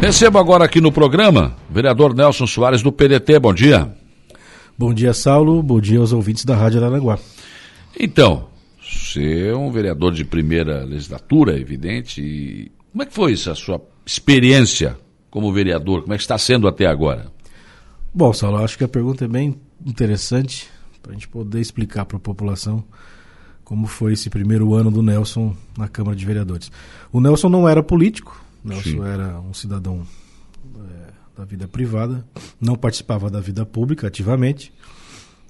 [0.00, 3.38] Recebo agora aqui no programa o vereador Nelson Soares do PDT.
[3.40, 3.92] Bom dia.
[4.78, 5.60] Bom dia, Saulo.
[5.60, 7.18] Bom dia aos ouvintes da Rádio Aranaguá.
[7.98, 8.46] Então,
[8.80, 12.22] você é um vereador de primeira legislatura, é evidente.
[12.22, 14.96] E como é que foi essa sua experiência
[15.30, 16.02] como vereador?
[16.02, 17.26] Como é que está sendo até agora?
[18.14, 20.68] Bom, Saulo, acho que a pergunta é bem interessante
[21.02, 22.84] para a gente poder explicar para a população
[23.64, 26.70] como foi esse primeiro ano do Nelson na Câmara de Vereadores.
[27.12, 29.04] O Nelson não era político, Nelson Sim.
[29.04, 30.06] era um cidadão
[30.76, 32.24] é, da vida privada,
[32.60, 34.72] não participava da vida pública ativamente.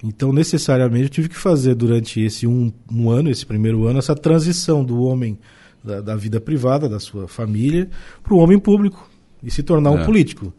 [0.03, 4.15] Então, necessariamente, eu tive que fazer durante esse um, um ano, esse primeiro ano, essa
[4.15, 5.37] transição do homem
[5.83, 7.89] da, da vida privada, da sua família,
[8.23, 9.09] para o homem público
[9.43, 9.93] e se tornar é.
[9.93, 10.53] um político.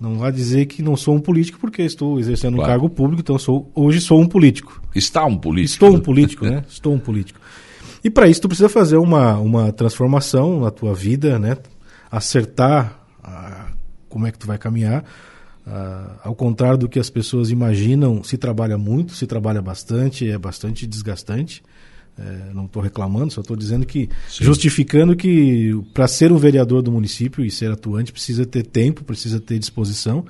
[0.00, 2.68] Não vá dizer que não sou um político porque estou exercendo claro.
[2.68, 4.82] um cargo público, então sou, hoje sou um político.
[4.94, 5.84] Está um político.
[5.84, 6.64] Estou um político, né?
[6.68, 7.40] Estou um político.
[8.02, 11.56] E para isso tu precisa fazer uma, uma transformação na tua vida, né?
[12.12, 13.72] Acertar a,
[14.08, 15.02] como é que tu vai caminhar.
[15.66, 20.36] Uh, ao contrário do que as pessoas imaginam, se trabalha muito, se trabalha bastante, é
[20.36, 21.62] bastante desgastante.
[22.18, 24.44] É, não estou reclamando, só estou dizendo que, Sim.
[24.44, 29.40] justificando que para ser um vereador do município e ser atuante precisa ter tempo, precisa
[29.40, 30.22] ter disposição.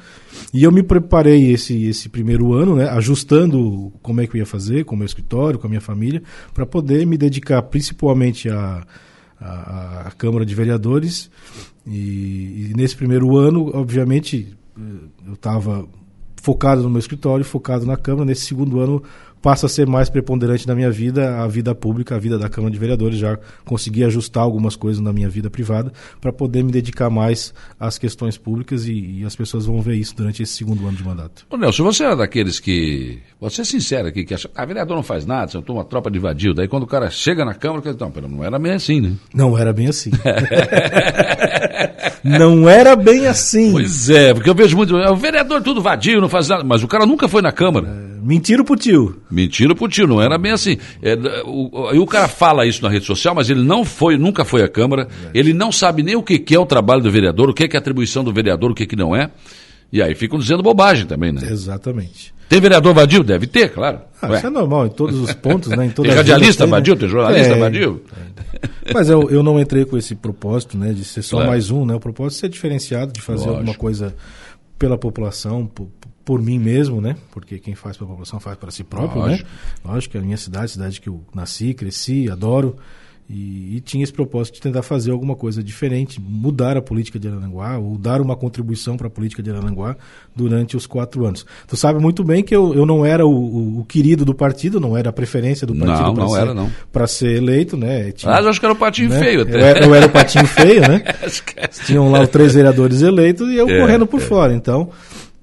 [0.55, 4.47] E eu me preparei esse, esse primeiro ano, né, ajustando como é que eu ia
[4.47, 6.23] fazer com o meu escritório, com a minha família,
[6.55, 8.87] para poder me dedicar principalmente a
[9.45, 11.31] a Câmara de Vereadores.
[11.87, 14.83] E, e, nesse primeiro ano, obviamente, eh,
[15.27, 15.87] eu estava
[16.41, 18.25] focado no meu escritório, focado na Câmara.
[18.25, 19.03] Nesse segundo ano,
[19.43, 22.73] passa a ser mais preponderante na minha vida a vida pública, a vida da Câmara
[22.73, 23.19] de Vereadores.
[23.19, 27.99] Já consegui ajustar algumas coisas na minha vida privada para poder me dedicar mais às
[27.99, 31.45] questões públicas e, e, as pessoas vão ver isso durante esse segundo ano de mandato.
[31.51, 33.19] Ô Nelson, você é daqueles que.
[33.41, 34.49] Você é sincero aqui, que acha.
[34.55, 36.55] Ah, vereador não faz nada, você uma tropa de vadio.
[36.55, 39.13] Daí quando o cara chega na Câmara, não, pera, não era bem assim, né?
[39.35, 40.11] Não era bem assim.
[42.23, 43.73] não era bem assim.
[43.73, 44.95] Pois é, porque eu vejo muito.
[44.95, 46.63] O vereador tudo vadio, não faz nada.
[46.63, 47.89] Mas o cara nunca foi na Câmara.
[48.09, 49.21] É Mentira pro tio.
[49.31, 50.79] Mentira pro tio, não era bem assim.
[51.03, 51.15] É,
[51.45, 54.63] o, o, o, cara fala isso na rede social, mas ele não foi, nunca foi
[54.63, 55.39] à Câmara, é.
[55.39, 57.69] ele não sabe nem o que, que é o trabalho do vereador, o que é,
[57.69, 59.31] que é a atribuição do vereador, o que, que não é.
[59.93, 61.43] E aí ficam dizendo bobagem também, né?
[61.45, 62.33] Exatamente.
[62.49, 63.25] Tem vereador vadio?
[63.25, 64.01] Deve ter, claro.
[64.21, 65.87] Ah, isso é normal em todos os pontos, né?
[65.87, 66.79] Em tem radialista tem, né?
[66.79, 68.03] vadio, tem jornalista é, vadio.
[68.87, 68.93] É.
[68.93, 70.93] Mas eu, eu não entrei com esse propósito, né?
[70.93, 71.51] De ser só claro.
[71.51, 71.95] mais um, né?
[71.95, 73.57] O propósito é ser diferenciado, de fazer Lógico.
[73.57, 74.15] alguma coisa
[74.79, 75.89] pela população, por,
[76.25, 77.17] por mim mesmo, né?
[77.31, 79.49] Porque quem faz para a população faz para si próprio, Lógico.
[79.49, 79.55] né?
[79.85, 82.77] Lógico que é a minha cidade, cidade que eu nasci, cresci, adoro.
[83.31, 87.29] E, e, tinha esse propósito de tentar fazer alguma coisa diferente, mudar a política de
[87.29, 89.97] Arananguá, ou dar uma contribuição para a política de Arananguá
[90.37, 91.47] durante os quatro anos.
[91.67, 94.79] Tu sabe muito bem que eu, eu não era o, o, o querido do partido,
[94.79, 96.15] não era a preferência do partido
[96.93, 98.13] para ser, ser eleito, né?
[98.13, 99.19] Tinha, ah, eu acho que era o patinho né?
[99.19, 99.55] feio até.
[99.55, 101.03] Eu era, eu era o patinho feio, né?
[101.87, 104.25] Tinham lá os três vereadores eleitos e eu é, correndo por é.
[104.25, 104.53] fora.
[104.53, 104.91] Então,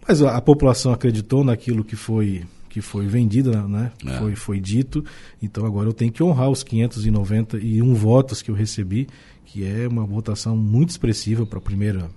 [0.09, 3.91] mas a, a população acreditou naquilo que foi que foi vendido, né?
[4.05, 4.17] É.
[4.19, 5.03] Foi, foi dito.
[5.41, 9.07] Então agora eu tenho que honrar os 591 votos que eu recebi,
[9.43, 12.09] que é uma votação muito expressiva para a primeira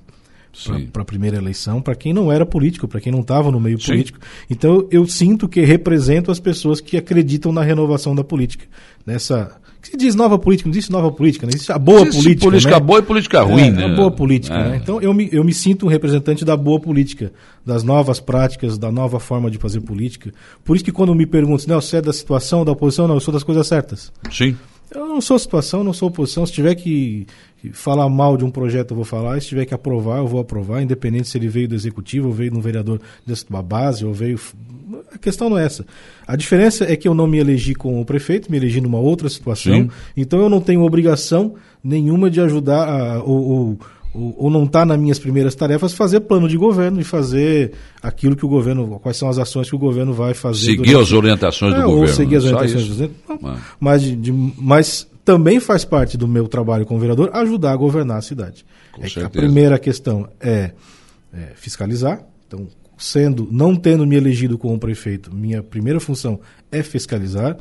[0.93, 3.81] para a primeira eleição, para quem não era político, para quem não estava no meio
[3.81, 3.93] Sim.
[3.93, 4.19] político.
[4.51, 8.67] Então eu sinto que represento as pessoas que acreditam na renovação da política,
[9.07, 12.23] nessa que se diz nova política, não existe nova política, não existe a boa existe
[12.23, 12.47] política.
[12.47, 12.81] Política né?
[12.81, 13.85] boa e política ruim, é, né?
[13.85, 14.69] A boa política, é.
[14.69, 14.81] né?
[14.81, 17.33] Então eu me, eu me sinto um representante da boa política,
[17.67, 20.33] das novas práticas, da nova forma de fazer política.
[20.65, 23.21] Por isso que quando me perguntam, não, você é da situação, da oposição, não, eu
[23.21, 24.13] sou das coisas certas.
[24.31, 24.57] Sim.
[24.95, 26.47] Eu não sou situação, não sou oposição.
[26.47, 27.27] Se tiver que
[27.73, 29.41] falar mal de um projeto, eu vou falar.
[29.41, 32.51] Se tiver que aprovar, eu vou aprovar, independente se ele veio do executivo, ou veio
[32.51, 33.01] de um vereador
[33.49, 34.39] da base, ou veio.
[35.15, 35.87] A questão não é essa.
[36.27, 39.29] A diferença é que eu não me elegi com o prefeito, me elegi numa outra
[39.29, 39.75] situação.
[39.75, 39.91] Sim.
[40.17, 43.79] Então eu não tenho obrigação nenhuma de ajudar a, ou, ou
[44.15, 48.37] ou, ou não está nas minhas primeiras tarefas fazer plano de governo e fazer aquilo
[48.37, 50.67] que o governo, quais são as ações que o governo vai fazer.
[50.67, 51.03] Seguir durante...
[51.03, 52.15] as orientações é, do ou governo.
[52.15, 53.15] Seguir as orientações do governo.
[53.43, 53.57] Ah.
[53.81, 58.19] Mas, de, de, mas também faz parte do meu trabalho como vereador ajudar a governar
[58.19, 58.65] a cidade.
[58.99, 60.73] É a primeira questão é,
[61.33, 62.25] é fiscalizar.
[62.47, 62.69] Então,
[62.99, 67.57] sendo, não tendo me elegido como prefeito, minha primeira função é fiscalizar.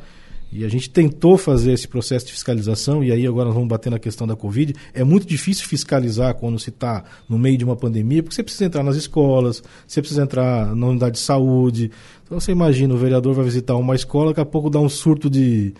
[0.52, 3.88] E a gente tentou fazer esse processo de fiscalização, e aí agora nós vamos bater
[3.88, 4.74] na questão da Covid.
[4.92, 8.66] É muito difícil fiscalizar quando se está no meio de uma pandemia, porque você precisa
[8.66, 11.90] entrar nas escolas, você precisa entrar na unidade de saúde.
[12.26, 15.30] Então você imagina, o vereador vai visitar uma escola, daqui a pouco dá um surto
[15.30, 15.72] de,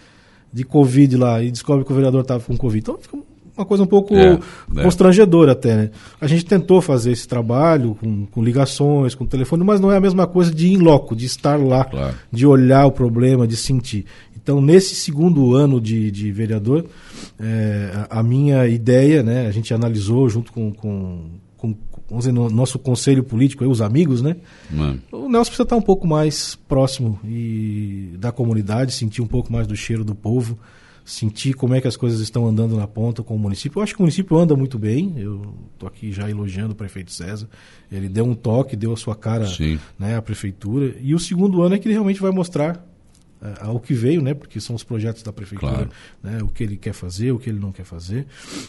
[0.53, 2.81] de Covid lá e descobre que o vereador estava com Covid.
[2.81, 3.17] Então fica
[3.57, 4.39] uma coisa um pouco é,
[4.77, 4.83] é.
[4.83, 5.77] constrangedora até.
[5.77, 5.91] Né?
[6.21, 10.01] A gente tentou fazer esse trabalho com, com, ligações, com telefone, mas não é a
[10.01, 12.15] mesma coisa de ir em loco, de estar lá, claro.
[12.31, 14.07] de olhar o problema, de sentir.
[14.43, 16.85] Então, nesse segundo ano de, de vereador,
[17.39, 21.27] é, a, a, minha ideia, né, a gente analisou junto com, com,
[22.13, 24.37] vamos dizer, no nosso conselho político, aí, os amigos, né?
[25.11, 29.67] O Nelson precisa estar um pouco mais próximo e da comunidade, sentir um pouco mais
[29.67, 30.59] do cheiro do povo,
[31.05, 33.79] sentir como é que as coisas estão andando na ponta com o município.
[33.79, 35.15] Eu acho que o município anda muito bem.
[35.17, 37.49] Eu estou aqui já elogiando o prefeito César.
[37.91, 39.47] Ele deu um toque, deu a sua cara
[39.99, 40.95] né, à prefeitura.
[41.01, 42.92] E o segundo ano é que ele realmente vai mostrar
[43.61, 44.35] ao que veio, né?
[44.35, 45.91] Porque são os projetos da prefeitura, claro.
[46.23, 46.43] né?
[46.43, 48.27] O que ele quer fazer, o que ele não quer fazer,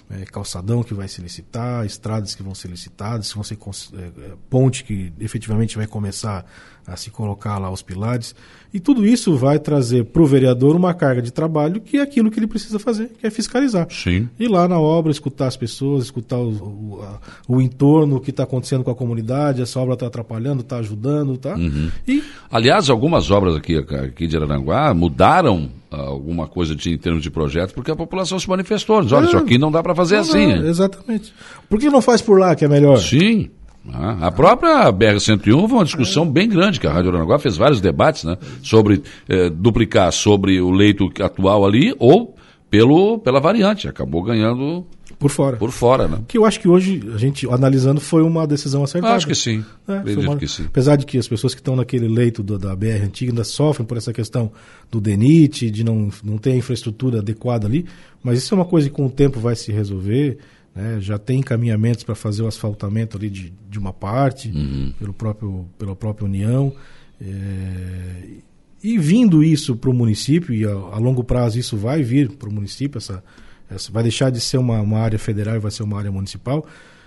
[0.09, 4.31] é, calçadão que vai se licitar, estradas que vão ser licitadas, se vão ser é,
[4.49, 6.45] ponte que efetivamente vai começar
[6.85, 8.35] a se colocar lá os pilares.
[8.73, 12.31] E tudo isso vai trazer para o vereador uma carga de trabalho que é aquilo
[12.31, 13.87] que ele precisa fazer, que é fiscalizar.
[13.91, 14.27] Sim.
[14.39, 18.31] Ir lá na obra, escutar as pessoas, escutar o, o, a, o entorno, o que
[18.31, 21.55] está acontecendo com a comunidade, essa obra está atrapalhando, está ajudando, tá?
[21.55, 21.91] Uhum.
[22.07, 22.23] E...
[22.51, 27.29] Aliás, algumas obras aqui, aqui de Araranguá mudaram ah, alguma coisa de, em termos de
[27.29, 28.95] projeto, porque a população se manifestou.
[28.95, 30.47] Olha, é, isso aqui não dá para fazer assim.
[30.47, 31.31] Não, exatamente.
[31.69, 32.97] Por que não faz por lá que é melhor?
[32.97, 33.51] Sim.
[33.91, 37.81] Ah, a própria BR-101 foi uma discussão bem grande, que a Rádio Aranaguá fez vários
[37.81, 42.33] debates né, sobre eh, duplicar sobre o leito atual ali ou
[42.69, 43.87] pelo, pela variante.
[43.87, 44.85] Acabou ganhando
[45.19, 45.57] por fora.
[45.57, 46.19] Por fora, né?
[46.27, 49.15] Que eu acho que hoje, a gente analisando, foi uma decisão acertada.
[49.15, 49.63] Acho que sim.
[49.87, 50.35] É, uma...
[50.37, 50.65] que sim.
[50.65, 53.85] Apesar de que as pessoas que estão naquele leito do, da BR antiga ainda sofrem
[53.85, 54.51] por essa questão
[54.91, 57.85] do DENIT, de não, não ter a infraestrutura adequada ali,
[58.21, 60.39] mas isso é uma coisa que com o tempo vai se resolver.
[60.75, 60.99] Né?
[60.99, 64.93] Já tem encaminhamentos para fazer o asfaltamento ali de, de uma parte, uhum.
[64.97, 66.73] pelo próprio, pela própria União.
[67.21, 68.43] É...
[68.83, 72.49] E vindo isso para o município, e a, a, longo prazo isso vai vir para
[72.49, 73.23] o município, essa,
[73.69, 76.65] essa, vai deixar de ser uma, uma área federal e vai ser uma área municipal.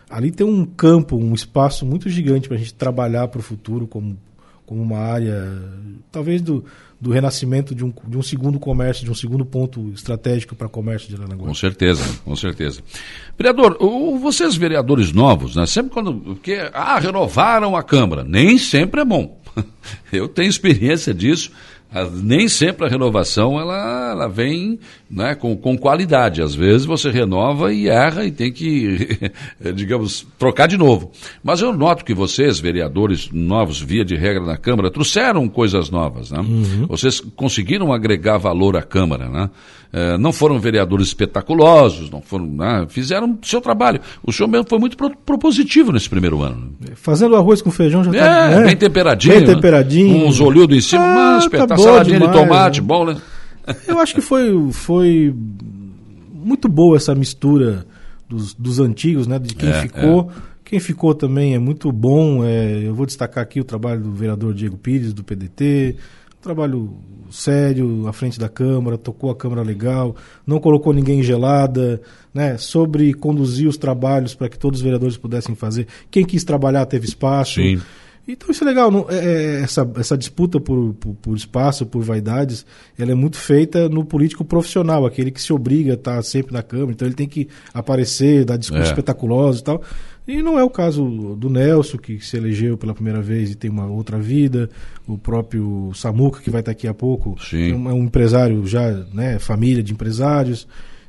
[0.09, 3.87] Ali tem um campo, um espaço muito gigante para a gente trabalhar para o futuro
[3.87, 4.17] como,
[4.67, 5.49] como uma área,
[6.11, 6.65] talvez do,
[7.01, 11.09] do renascimento de um, de um segundo comércio, de um segundo ponto estratégico para comércio
[11.09, 11.47] de Aranaguá.
[11.47, 12.81] Com certeza, com certeza.
[13.39, 19.01] Vereador, o, vocês vereadores novos, né, sempre quando, porque, ah, renovaram a Câmara, nem sempre
[19.01, 19.41] é bom.
[20.13, 21.51] Eu tenho experiência disso,
[22.23, 24.79] nem sempre a renovação ela, ela vem
[25.11, 26.43] né, com, com qualidade.
[26.43, 29.19] Às vezes você renova e erra e tem que,
[29.75, 31.11] digamos, trocar de novo.
[31.43, 36.31] Mas eu noto que vocês, vereadores novos, via de regra na Câmara, trouxeram coisas novas.
[36.31, 36.41] Né?
[36.41, 36.87] Uhum.
[36.87, 39.29] Vocês conseguiram agregar valor à Câmara.
[39.29, 39.51] Né?
[39.97, 43.99] É, não foram vereadores espetaculosos, não foram, né, fizeram seu trabalho.
[44.23, 46.75] O senhor mesmo foi muito pro, propositivo nesse primeiro ano.
[46.97, 48.65] Fazendo arroz com feijão já está é, né?
[48.67, 49.35] bem temperadinho.
[49.37, 50.19] Bem temperadinho.
[50.19, 50.25] Né?
[50.27, 52.87] Uns olhudos em cima, ah, mas tá saladinha de tomate, né?
[52.87, 53.17] bom, né?
[53.89, 55.35] Eu acho que foi, foi
[56.31, 57.87] muito boa essa mistura
[58.29, 59.39] dos, dos antigos, né?
[59.39, 60.31] De quem é, ficou.
[60.31, 60.57] É.
[60.63, 62.45] Quem ficou também é muito bom.
[62.45, 65.97] É, eu vou destacar aqui o trabalho do vereador Diego Pires, do PDT.
[66.47, 66.97] Trabalho
[67.29, 70.15] sério à frente da Câmara, tocou a Câmara legal,
[70.47, 72.01] não colocou ninguém gelada,
[72.33, 72.57] né?
[72.57, 75.89] Sobre conduzir os trabalhos para que todos os vereadores pudessem fazer.
[76.09, 77.55] Quem quis trabalhar teve espaço.
[77.55, 77.81] Sim.
[78.29, 78.93] Então isso é legal.
[78.93, 82.65] Não, é, é, essa, essa disputa por, por, por, espaço, por vaidades,
[82.97, 86.63] ela é muito feita no político profissional, aquele que se obriga a estar sempre na
[86.63, 86.93] Câmara.
[86.93, 88.91] Então ele tem que aparecer, dar discursos é.
[88.93, 89.83] espetaculosos e tal.
[90.27, 93.71] E não é o caso do Nelson, que se elegeu pela primeira vez e tem
[93.71, 94.69] uma outra vida,
[95.07, 97.71] o próprio Samuca, que vai estar aqui a pouco, Sim.
[97.71, 100.67] é um empresário já, né, família de empresários.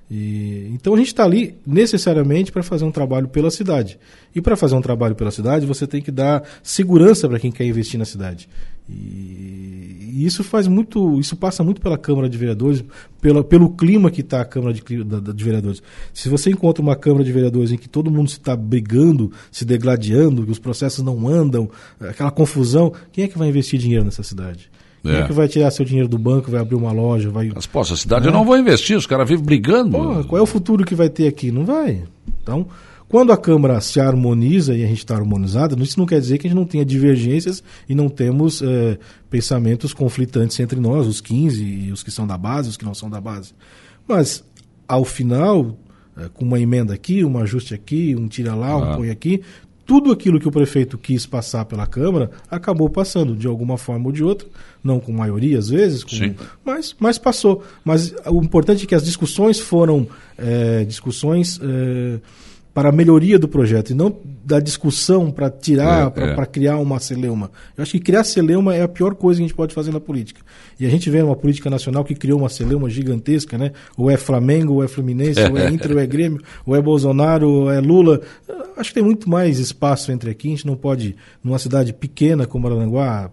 [0.10, 4.00] E, então a gente está ali necessariamente para fazer um trabalho pela cidade.
[4.36, 7.66] E para fazer um trabalho pela cidade, você tem que dar segurança para quem quer
[7.66, 8.48] investir na cidade.
[8.90, 12.84] E, isso faz muito, isso passa muito pela Câmara de Vereadores,
[13.22, 15.82] pela, pelo clima que está a Câmara de, de, Vereadores.
[16.14, 20.44] Se você encontra uma Câmara de Vereadores em que todo mundo está brigando, se degladiando,
[20.44, 24.70] que os processos não andam, aquela confusão, quem é que vai investir dinheiro nessa cidade?
[25.04, 25.20] Quem é.
[25.20, 27.52] é que vai tirar seu dinheiro do banco, vai abrir uma loja, vai.
[27.54, 29.92] Mas, pô, essa cidade eu não vou investir, os caras vivem brigando.
[29.92, 31.52] Pô, qual é o futuro que vai ter aqui?
[31.52, 32.04] Não vai.
[32.42, 32.68] Então,
[33.10, 36.48] quando a Câmara se harmoniza e a gente está harmonizado, isso não quer dizer que
[36.48, 38.98] a gente não tenha divergências e não temos é,
[39.30, 42.94] pensamentos conflitantes entre nós, os 15 e os que são da base, os que não
[42.94, 43.54] são da base.
[44.06, 44.44] Mas,
[44.86, 45.78] ao final,
[46.18, 48.78] é, com uma emenda aqui, um ajuste aqui, um tira lá, ah.
[48.78, 49.42] um põe aqui,
[49.86, 54.12] tudo aquilo que o prefeito quis passar pela Câmara acabou passando, de alguma forma ou
[54.12, 54.46] de outra,
[54.84, 56.10] não com maioria às vezes, com,
[56.66, 57.64] mas, mas passou.
[57.86, 60.06] Mas o importante é que as discussões foram
[60.38, 61.58] é, discussões
[62.78, 64.16] para a melhoria do projeto e não
[64.46, 66.46] da discussão para tirar, é, para é.
[66.46, 67.50] criar uma celeuma.
[67.76, 70.00] Eu acho que criar celeuma é a pior coisa que a gente pode fazer na
[70.00, 70.42] política.
[70.80, 73.72] E a gente vê uma política nacional que criou uma celeuma gigantesca, né?
[73.98, 77.50] Ou é Flamengo, ou é Fluminense, ou é Inter, ou é Grêmio, ou é Bolsonaro,
[77.50, 78.22] ou é Lula.
[78.78, 80.50] Acho que tem muito mais espaço entre aqui.
[80.50, 83.32] A gente não pode, numa cidade pequena como Aranguá,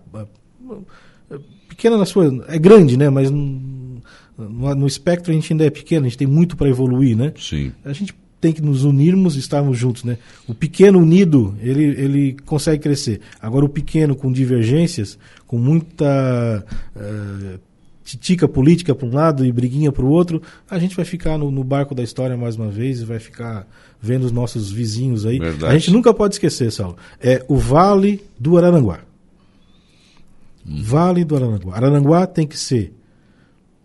[1.69, 2.47] pequena na sua.
[2.49, 3.11] é grande, né?
[3.11, 4.01] Mas no,
[4.39, 7.35] no espectro a gente ainda é pequeno, a gente tem muito para evoluir, né?
[7.37, 7.73] Sim.
[7.85, 10.19] A gente tem que nos unirmos e estarmos juntos, né?
[10.47, 13.23] O pequeno unido, ele, ele consegue crescer.
[13.41, 16.63] Agora o pequeno com divergências, com muita
[16.95, 17.59] uh,
[18.05, 21.51] titica política para um lado e briguinha para o outro, a gente vai ficar no,
[21.51, 23.67] no, barco da história mais uma vez e vai ficar
[23.99, 25.39] vendo os nossos vizinhos aí.
[25.39, 25.75] Verdade.
[25.75, 26.99] A gente nunca pode esquecer, Saulo.
[27.19, 29.01] É o Vale do Araranguá.
[30.69, 30.83] Hum.
[30.83, 31.77] Vale do Araranguá.
[31.77, 32.93] Araranguá tem que ser,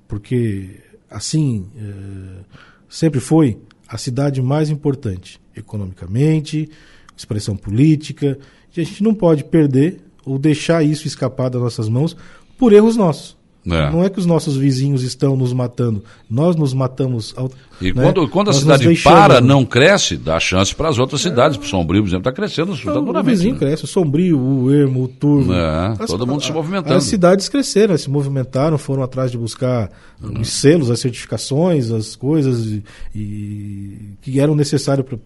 [0.05, 2.43] porque assim é,
[2.89, 3.57] sempre foi
[3.89, 6.69] a cidade mais importante economicamente,
[7.17, 8.37] expressão política,
[8.75, 12.15] e a gente não pode perder ou deixar isso escapar das nossas mãos
[12.57, 13.38] por erros nossos.
[13.71, 13.91] É.
[13.91, 17.33] Não é que os nossos vizinhos estão nos matando, nós nos matamos.
[17.37, 17.49] Ao,
[17.81, 18.03] e né?
[18.03, 21.29] quando, quando a nós cidade para, não cresce, dá chance para as outras é.
[21.29, 21.57] cidades.
[21.57, 23.19] O Sombrio, por exemplo, está crescendo assustadoramente.
[23.19, 23.59] O vizinho né?
[23.59, 25.53] cresce, o Sombrio, o Ermo, o Turvo.
[25.53, 26.95] É, as, todo mundo se movimentando.
[26.95, 29.89] As cidades cresceram, se movimentaram, foram atrás de buscar
[30.21, 30.41] uhum.
[30.41, 32.83] os selos, as certificações, as coisas e,
[33.15, 35.17] e que eram necessárias para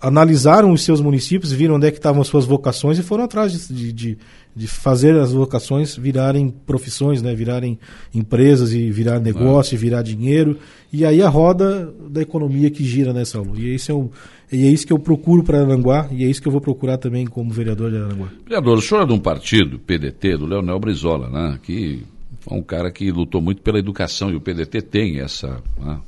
[0.00, 3.68] analisaram os seus municípios, viram onde é que estavam as suas vocações e foram atrás
[3.68, 4.18] de, de,
[4.56, 7.34] de, fazer as vocações virarem profissões, né?
[7.34, 7.78] virarem
[8.14, 9.80] empresas e virar negócio, ah.
[9.80, 10.58] virar dinheiro.
[10.90, 13.60] E aí a roda da economia que gira nessa né, aula.
[13.60, 13.76] E é
[14.52, 16.96] e é isso que eu procuro para Aranguá e é isso que eu vou procurar
[16.96, 18.28] também como vereador de Aranguá.
[18.44, 21.58] Vereador, o senhor é de um partido, PDT, do Leonel Brizola, né?
[21.62, 22.02] que
[22.50, 26.00] é um cara que lutou muito pela educação e o PDT tem essa, né?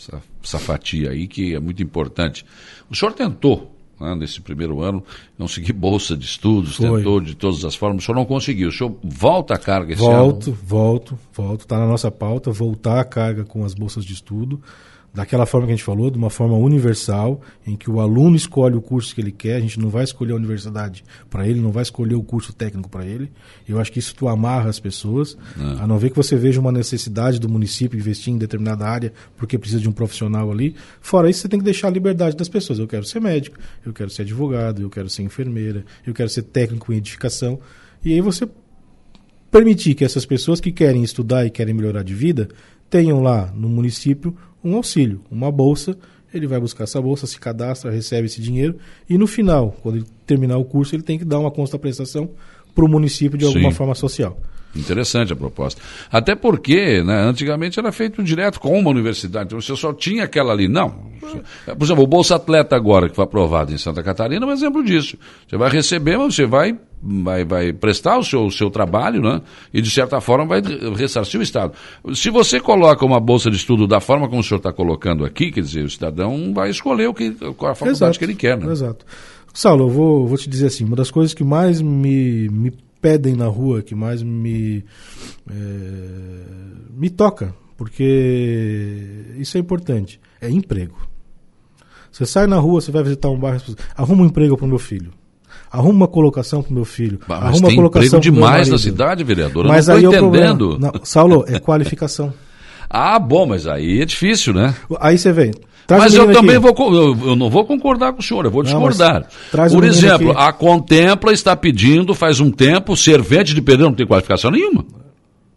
[0.00, 2.44] Essa, essa fatia aí que é muito importante.
[2.88, 5.04] O senhor tentou, né, nesse primeiro ano,
[5.36, 6.98] conseguir bolsa de estudos, Foi.
[6.98, 8.70] tentou de todas as formas, o senhor não conseguiu.
[8.70, 10.30] O senhor volta a carga esse volto, ano?
[10.30, 11.60] Volto, volto, volto.
[11.60, 14.60] Está na nossa pauta, voltar a carga com as bolsas de estudo
[15.12, 18.76] daquela forma que a gente falou, de uma forma universal, em que o aluno escolhe
[18.76, 21.72] o curso que ele quer, a gente não vai escolher a universidade para ele, não
[21.72, 23.30] vai escolher o curso técnico para ele.
[23.68, 25.82] Eu acho que isso tu amarra as pessoas, é.
[25.82, 29.58] a não ver que você veja uma necessidade do município investir em determinada área porque
[29.58, 30.76] precisa de um profissional ali.
[31.00, 32.78] Fora isso, você tem que deixar a liberdade das pessoas.
[32.78, 36.42] Eu quero ser médico, eu quero ser advogado, eu quero ser enfermeira, eu quero ser
[36.42, 37.58] técnico em edificação.
[38.04, 38.48] E aí você
[39.50, 42.48] permitir que essas pessoas que querem estudar e querem melhorar de vida
[42.88, 45.96] tenham lá no município um auxílio, uma bolsa.
[46.32, 48.76] Ele vai buscar essa bolsa, se cadastra, recebe esse dinheiro
[49.08, 52.30] e no final, quando ele terminar o curso, ele tem que dar uma consta prestação
[52.72, 53.76] para o município de alguma Sim.
[53.76, 54.38] forma social.
[54.74, 55.80] Interessante a proposta.
[56.10, 60.52] Até porque, né, antigamente era feito direto com uma universidade, então você só tinha aquela
[60.52, 60.68] ali.
[60.68, 61.10] Não.
[61.66, 64.82] Por exemplo, o Bolsa Atleta agora, que foi aprovado em Santa Catarina, é um exemplo
[64.82, 65.16] disso.
[65.48, 69.40] Você vai receber, mas você vai, vai, vai prestar o seu, o seu trabalho, né?
[69.74, 70.62] E de certa forma vai
[70.96, 71.72] ressarcir o Estado.
[72.14, 75.50] Se você coloca uma bolsa de estudo da forma como o senhor está colocando aqui,
[75.50, 78.56] quer dizer, o cidadão vai escolher o que, qual a faculdade exato, que ele quer,
[78.56, 78.70] né?
[78.70, 79.04] Exato.
[79.52, 83.34] Saulo, eu vou, vou te dizer assim, uma das coisas que mais me, me pedem
[83.34, 84.84] na rua, que mais me,
[85.50, 85.54] é,
[86.90, 91.08] me toca, porque isso é importante, é emprego.
[92.10, 93.60] Você sai na rua, você vai visitar um bairro,
[93.96, 95.12] arruma um emprego para o meu filho.
[95.70, 97.20] Arruma uma colocação para o meu filho.
[97.28, 99.66] Mas arruma tem colocação emprego demais na cidade, vereador.
[99.66, 100.78] Mas não aí estou entendendo.
[100.78, 102.34] Não, Saulo, é qualificação.
[102.90, 104.74] ah, bom, mas aí é difícil, né?
[104.98, 105.52] Aí você vem.
[105.90, 108.62] Traz mas eu também vou, eu, eu, não vou concordar com o senhor, eu vou
[108.62, 109.26] discordar.
[109.52, 110.40] Não, Por exemplo, aqui.
[110.40, 114.84] a Contempla está pedindo faz um tempo, servente de pedreiro não tem qualificação nenhuma.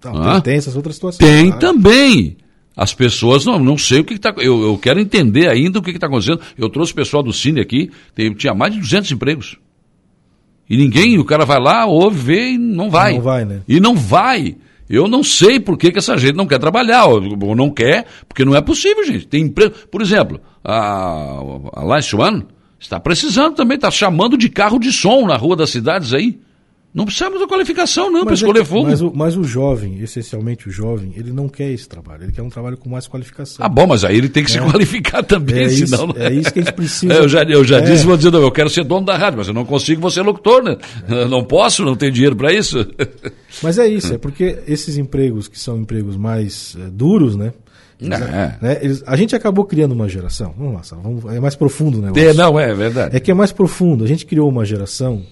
[0.03, 1.19] Não, tem essas outras situações.
[1.19, 2.35] Tem também.
[2.75, 4.33] As pessoas, não, não sei o que está.
[4.37, 6.41] Eu, eu quero entender ainda o que está acontecendo.
[6.57, 9.59] Eu trouxe o pessoal do Cine aqui, tem, tinha mais de 200 empregos.
[10.67, 13.13] E ninguém, o cara vai lá, ouve, vê e não vai.
[13.13, 13.61] Não vai, né?
[13.67, 14.55] E não vai.
[14.89, 18.43] Eu não sei por que, que essa gente não quer trabalhar, ou não quer, porque
[18.43, 19.27] não é possível, gente.
[19.27, 19.73] Tem emprego.
[19.89, 21.39] Por exemplo, a,
[21.73, 22.45] a Last One
[22.79, 26.39] está precisando também, está chamando de carro de som na rua das cidades aí.
[26.93, 28.87] Não precisamos da qualificação, não, para escolher é, fogo.
[28.87, 32.23] Mas o, mas o jovem, essencialmente o jovem, ele não quer esse trabalho.
[32.23, 33.65] Ele quer um trabalho com mais qualificação.
[33.65, 34.53] Ah, bom, mas aí ele tem que é.
[34.53, 36.09] se qualificar também, é senão.
[36.09, 37.13] Isso, é isso que a gente precisa.
[37.15, 37.81] eu já, eu já é.
[37.81, 40.11] disse, vou dizer, não, eu quero ser dono da rádio, mas eu não consigo, vou
[40.11, 40.77] ser locutor, né?
[41.27, 42.85] Não posso, não tenho dinheiro para isso.
[43.61, 47.53] Mas é isso, é porque esses empregos que são empregos mais é, duros, né?
[48.01, 48.57] Eles, é.
[48.61, 50.53] né, eles, a gente acabou criando uma geração.
[50.57, 52.27] Vamos lá, vamos, é mais profundo o negócio.
[52.27, 53.15] É, não, é verdade.
[53.15, 54.03] É que é mais profundo.
[54.03, 55.23] A gente criou uma geração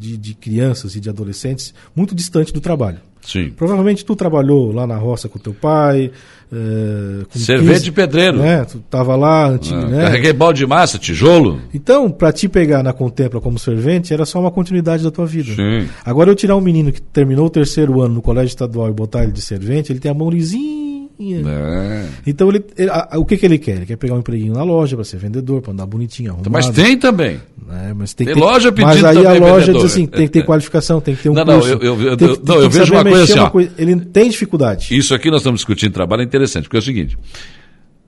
[0.00, 2.98] de, de crianças e de adolescentes muito distante do trabalho.
[3.20, 3.50] Sim.
[3.50, 6.10] Provavelmente tu trabalhou lá na roça com teu pai.
[6.50, 8.38] É, com Servente de pedreiro.
[8.38, 8.64] Né?
[8.64, 10.04] Tu tava lá antigo, ah, né?
[10.04, 11.60] Carreguei balde de massa, tijolo.
[11.72, 15.54] Então, para te pegar na Contempla como servente, era só uma continuidade da tua vida.
[15.54, 15.86] Sim.
[16.02, 19.22] Agora eu tirar um menino que terminou o terceiro ano no colégio estadual e botar
[19.22, 20.89] ele de servente, ele tem a mão lisinha
[21.20, 22.08] é.
[22.26, 23.76] Então ele, ele a, o que, que ele quer?
[23.76, 26.50] Ele quer pegar um empreguinho na loja para ser vendedor, para andar bonitinho, arrumado.
[26.50, 27.38] Mas tem também.
[27.70, 29.82] É, mas tem, tem que, loja pedindo Mas aí a loja vendedor.
[29.82, 31.68] diz assim, tem que ter qualificação, tem que ter um não, curso.
[31.68, 34.30] Não, eu, eu, tem, eu, não, eu vejo uma coisa assim, uma coisa, ele tem
[34.30, 34.96] dificuldade.
[34.96, 37.18] Isso aqui nós estamos discutindo trabalho é interessante, porque é o seguinte,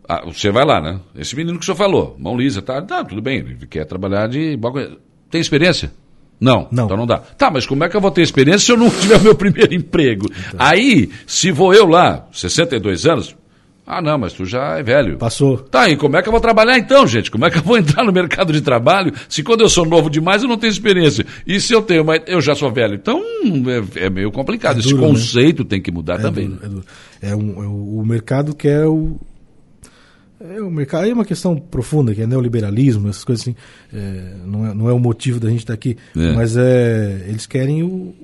[0.08, 1.00] Ah, você vai lá, né?
[1.16, 4.26] Esse menino que o senhor falou, mão lisa, tá, tá, tudo bem, ele quer trabalhar
[4.26, 4.58] de.
[5.30, 5.92] Tem experiência?
[6.42, 6.84] Não, Não.
[6.86, 7.18] então não dá.
[7.18, 9.34] Tá, mas como é que eu vou ter experiência se eu não tiver o meu
[9.36, 10.26] primeiro emprego?
[10.58, 13.36] Aí, se vou eu lá, 62 anos,
[13.86, 15.18] ah não, mas tu já é velho.
[15.18, 15.58] Passou.
[15.58, 17.30] Tá, e como é que eu vou trabalhar então, gente?
[17.30, 20.08] Como é que eu vou entrar no mercado de trabalho se quando eu sou novo
[20.10, 21.24] demais eu não tenho experiência?
[21.46, 22.94] E se eu tenho, mas eu já sou velho?
[22.94, 23.20] Então
[23.96, 24.76] é, é meio complicado.
[24.76, 25.08] É Esse duro, né?
[25.08, 26.48] conceito tem que mudar É também.
[26.48, 26.82] duro, né?
[27.22, 27.30] é.
[27.30, 29.16] É um- é o, o mercado que é o.
[30.50, 33.54] É o mercado, é uma questão profunda, que é neoliberalismo, essas coisas assim.
[33.92, 36.32] É, não, é, não é o motivo da gente estar aqui, É.
[36.32, 38.14] mas é, eles querem o,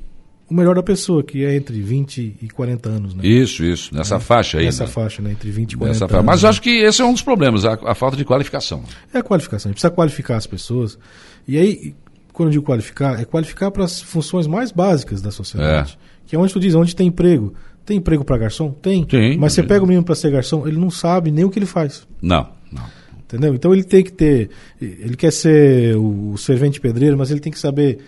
[0.50, 3.14] o melhor da pessoa, que é entre 20 e 40 anos.
[3.14, 3.26] Né?
[3.26, 4.64] Isso, isso, nessa faixa aí.
[4.64, 4.90] Nessa né?
[4.90, 5.30] faixa, né?
[5.30, 6.12] entre 20 e 40 Nessa anos.
[6.12, 6.24] faixa.
[6.26, 6.50] Mas eu né?
[6.50, 8.82] acho que esse é um dos problemas, a, a falta de qualificação.
[9.14, 9.68] É a qualificação.
[9.68, 10.98] A gente precisa qualificar as pessoas.
[11.46, 11.94] E aí,
[12.32, 15.98] quando eu digo qualificar, é qualificar para as funções mais básicas da sociedade.
[16.26, 17.54] Que é onde tu diz, onde tem emprego.
[17.88, 18.70] Tem emprego para garçom?
[18.70, 19.02] Tem.
[19.02, 21.58] Tem, Mas você pega o menino para ser garçom, ele não sabe nem o que
[21.58, 22.06] ele faz.
[22.20, 22.82] Não, não.
[23.24, 23.54] Entendeu?
[23.54, 24.50] Então ele tem que ter.
[24.78, 27.98] Ele quer ser o servente pedreiro, mas ele tem que saber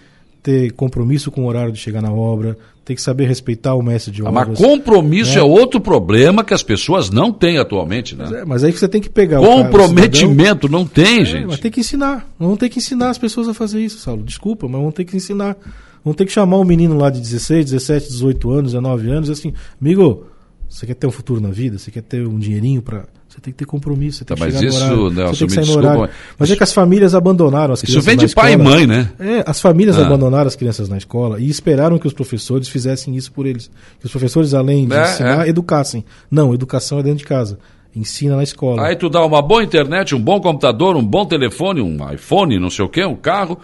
[0.43, 4.13] ter compromisso com o horário de chegar na obra, tem que saber respeitar o mestre
[4.13, 4.49] de Ah, obras.
[4.49, 5.41] Mas compromisso né?
[5.41, 8.25] é outro problema que as pessoas não têm atualmente, né?
[8.25, 11.23] Mas, é, mas aí você tem que pegar o cara, o cidadão, Comprometimento não tem,
[11.23, 11.47] É, gente.
[11.47, 12.29] mas tem que ensinar.
[12.39, 14.23] Vamos ter que ensinar as pessoas a fazer isso, Saulo.
[14.23, 15.57] Desculpa, mas vamos ter que ensinar.
[16.05, 19.33] Vamos ter que chamar um menino lá de 16, 17, 18 anos, 19 anos, e
[19.33, 20.25] assim, amigo,
[20.69, 21.79] você quer ter um futuro na vida?
[21.79, 24.53] Você quer ter um dinheirinho para Você tem que ter compromisso, você tem Tá, que
[24.53, 26.15] chegar isso, no horário, Nelson, você tem que sair no desculpa, horário.
[26.39, 28.87] Mas é que as famílias abandonaram as Isso crianças vem na de pai e mãe,
[28.89, 29.11] né?
[29.21, 30.05] É, as famílias Ah.
[30.07, 33.71] abandonaram as crianças na escola e esperaram que os professores fizessem isso por eles.
[34.01, 35.49] Que os professores, além de É, ensinar, é.
[35.49, 36.05] educassem.
[36.31, 37.57] Não, educação é dentro de casa.
[37.95, 38.85] Ensina na escola.
[38.87, 42.71] Aí tu dá uma boa internet, um bom computador, um bom telefone, um iPhone, não
[42.71, 43.59] sei o quê, um carro.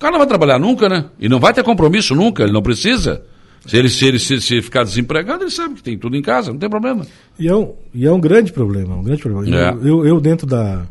[0.00, 1.10] O cara não vai trabalhar nunca, né?
[1.18, 3.22] E não vai ter compromisso nunca, ele não precisa.
[3.66, 6.50] Se ele, se ele se, se ficar desempregado, ele sabe que tem tudo em casa,
[6.50, 7.06] não tem problema.
[7.38, 9.54] E é um, e é um grande problema, um grande problema.
[9.54, 9.68] É.
[9.68, 10.86] Eu, eu, eu dentro da,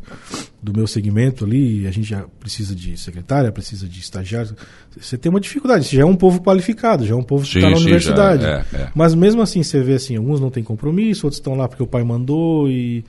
[0.62, 4.56] do meu segmento ali, a gente já precisa de secretária, precisa de estagiário.
[4.96, 7.58] Você tem uma dificuldade, você já é um povo qualificado, já é um povo que
[7.58, 8.44] está na sim, universidade.
[8.44, 8.92] já, é, é.
[8.94, 11.88] Mas mesmo assim, você vê assim, alguns não têm compromisso, outros estão lá porque o
[11.88, 13.03] pai mandou e...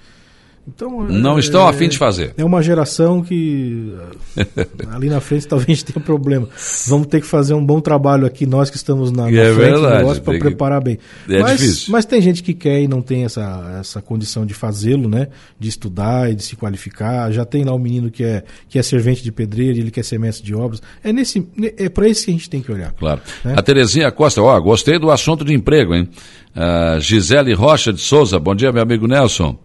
[0.75, 2.33] Então, Não é- estão a fim de fazer.
[2.37, 3.93] É uma geração que
[4.93, 6.49] ali na frente talvez tenha problema.
[6.87, 9.75] Vamos ter que fazer um bom trabalho aqui, nós que estamos na, na É frente
[9.75, 10.99] do negócio, para preparar bem.
[11.29, 11.93] É mas, difícil.
[11.93, 15.29] mas tem gente que quer e não tem essa, essa condição de fazê-lo, né?
[15.59, 17.31] De estudar e de se qualificar.
[17.33, 20.19] Já tem lá um menino que é, que é servente de pedreiro ele quer ser
[20.19, 20.81] mestre de obras.
[21.03, 22.93] É, nesse, é para isso que a gente tem que olhar.
[22.93, 23.21] Claro.
[23.45, 23.55] Né?
[23.57, 26.09] A Terezinha Costa, ó, gostei do assunto de emprego, hein?
[26.55, 29.57] Ah, Gisele Rocha de Souza, bom dia, meu amigo Nelson.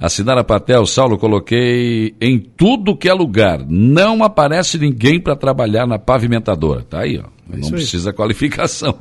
[0.00, 3.64] A Sinara Patel, Saulo, coloquei em tudo que é lugar.
[3.68, 6.82] Não aparece ninguém para trabalhar na pavimentadora.
[6.88, 7.28] Tá aí, ó.
[7.48, 7.72] Não isso aí.
[7.72, 8.96] precisa qualificação.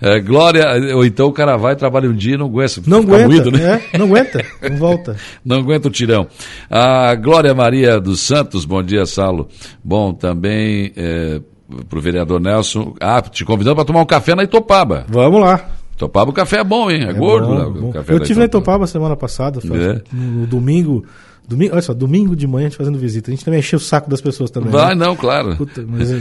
[0.00, 2.82] É, Glória, ou então o cara vai, trabalha um dia e não aguenta.
[2.86, 3.80] Não aguenta, moído, né?
[3.92, 5.16] é, não aguenta, não volta.
[5.44, 6.26] Não aguenta o tirão.
[6.68, 9.48] A Glória Maria dos Santos, bom dia, Saulo.
[9.82, 11.40] Bom, também é,
[11.88, 12.94] para o vereador Nelson.
[13.00, 15.06] Ah, te convidando para tomar um café na Itopaba.
[15.08, 15.75] Vamos lá.
[15.96, 17.04] Itopaba o café é bom, hein?
[17.06, 17.80] É, É gordo, bom, né?
[17.80, 17.90] bom.
[17.92, 18.44] café Eu tive na.
[18.44, 20.02] Itopaba semana passada, faz- É.
[20.12, 21.02] no domingo,
[21.48, 21.72] domingo.
[21.72, 23.30] Olha só, domingo de manhã a gente fazendo visita.
[23.30, 24.70] A gente também encheu o saco das pessoas também.
[24.70, 25.06] Vai, né?
[25.06, 25.56] não, claro.
[25.56, 26.18] Puta, mas eu-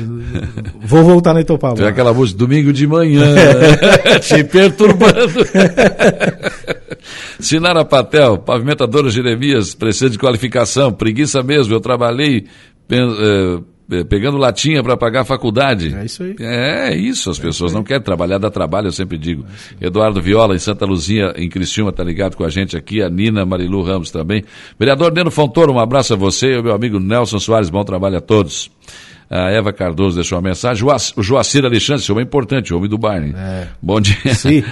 [0.82, 1.76] vou voltar na Itopaba.
[1.76, 3.26] Tem aquela música, domingo de manhã,
[4.22, 5.44] te perturbando.
[7.40, 12.46] Sinara Patel, pavimentadora Jeremias, precisa de qualificação, preguiça mesmo, eu trabalhei
[12.88, 13.60] pen- eh, eh,
[14.10, 15.94] pegando latinha para pagar a faculdade.
[15.94, 16.36] É isso aí.
[16.40, 19.46] É isso, as pessoas não querem trabalhar, dá trabalho, eu sempre digo.
[19.80, 23.46] Eduardo Viola, em Santa Luzia, em Criciúma, tá ligado com a gente aqui, a Nina
[23.46, 24.44] Marilu Ramos também.
[24.80, 28.18] Vereador Neno Fontoro, um abraço a você e ao meu amigo Nelson Soares, bom trabalho
[28.18, 28.72] a todos.
[29.30, 30.86] A Eva Cardoso deixou uma mensagem.
[31.18, 33.34] O Joacir Alexandre, homem é importante, o homem do hein?
[33.36, 33.68] É.
[33.82, 34.16] Bom dia.
[34.36, 34.64] Sim.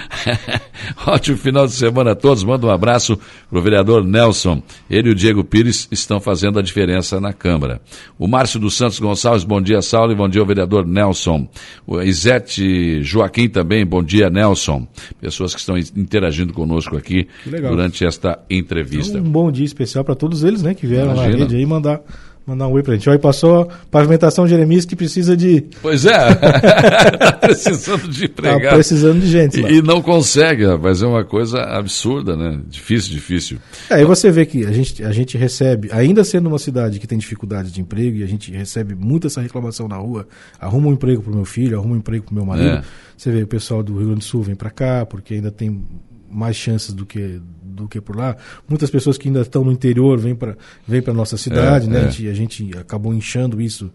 [1.07, 2.43] Ótimo final de semana a todos.
[2.43, 3.17] Manda um abraço
[3.49, 4.61] pro vereador Nelson.
[4.89, 7.81] Ele e o Diego Pires estão fazendo a diferença na Câmara.
[8.17, 11.47] O Márcio dos Santos Gonçalves, bom dia, Saulo, e bom dia ao vereador Nelson.
[11.85, 14.87] O Isete Joaquim também, bom dia, Nelson.
[15.19, 19.17] Pessoas que estão interagindo conosco aqui durante esta entrevista.
[19.17, 20.73] Um bom dia especial para todos eles, né?
[20.73, 21.29] Que vieram Imagina.
[21.29, 22.01] na rede aí mandar,
[22.45, 23.10] mandar um oi pra gente.
[23.10, 25.65] Aí passou pavimentação Jeremias que precisa de.
[25.82, 28.73] Pois é, tá precisando de Tá empregado.
[28.75, 29.62] precisando de gente.
[29.62, 32.60] E, e não consegue, rapaz, é uma coisa absurda, né?
[32.67, 33.58] Difícil, difícil.
[33.89, 37.08] É, Aí você vê que a gente, a gente recebe, ainda sendo uma cidade que
[37.08, 40.27] tem dificuldade de emprego, e a gente recebe muito essa reclamação na rua,
[40.60, 42.67] arruma um emprego pro meu filho, arruma um emprego pro meu marido.
[42.77, 42.84] É.
[43.17, 45.82] Você vê o pessoal do Rio Grande do Sul vem para cá, porque ainda tem
[46.29, 47.39] mais chances do que
[47.73, 48.38] do que por lá.
[48.69, 50.55] Muitas pessoas que ainda estão no interior vêm para
[50.88, 51.99] vêm para nossa cidade, É, né?
[51.99, 52.05] é.
[52.05, 53.91] A, gente, a gente acabou inchando isso.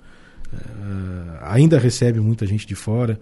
[0.53, 3.19] eh, ainda recebe muita gente de fora.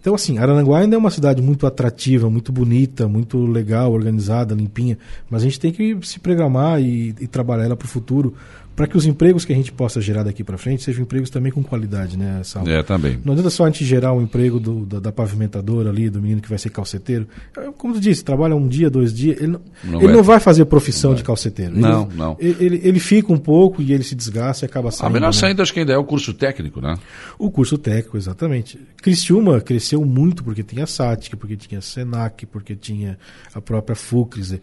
[0.00, 4.96] Então, assim, Arananguá ainda é uma cidade muito atrativa, muito bonita, muito legal, organizada, limpinha,
[5.28, 8.34] mas a gente tem que se programar e, e trabalhar ela para o futuro,
[8.80, 11.52] para que os empregos que a gente possa gerar daqui para frente sejam empregos também
[11.52, 12.70] com qualidade, né, Salvo?
[12.70, 13.20] É, também.
[13.22, 16.40] Não adianta só a gente gerar um emprego do, da, da, pavimentadora ali, do menino
[16.40, 17.28] que vai ser calceteiro.
[17.58, 20.40] É, como tu disse, trabalha um dia, dois dias, ele não, não, ele não vai
[20.40, 21.78] fazer profissão de calceteiro.
[21.78, 22.36] Não, ele, não.
[22.40, 25.10] Ele, ele, ele, fica um pouco e ele se desgasta e acaba saindo.
[25.10, 25.32] A melhor né?
[25.34, 26.96] saída acho que ainda é o curso técnico, né?
[27.38, 28.80] O curso técnico, exatamente.
[29.02, 33.18] Criciúma cresceu muito porque tinha SATIC, porque tinha SENAC, porque tinha
[33.52, 34.58] a própria FUCRES.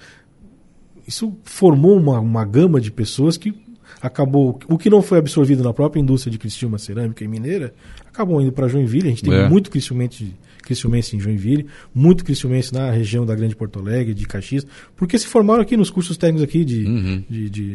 [1.08, 3.67] Isso formou uma, uma gama de pessoas que
[4.02, 4.60] acabou.
[4.68, 7.74] O que não foi absorvido na própria indústria de Criciúma cerâmica e mineira
[8.08, 9.08] acabou indo para Joinville.
[9.08, 9.48] A gente tem É.
[9.50, 10.34] muito criciumense,
[10.64, 15.26] criciumense em Joinville, muito criciumense na região da Grande Porto Alegre, de Caxias, porque se
[15.28, 17.24] formaram aqui nos cursos técnicos aqui de, Uhum.
[17.30, 17.72] de, de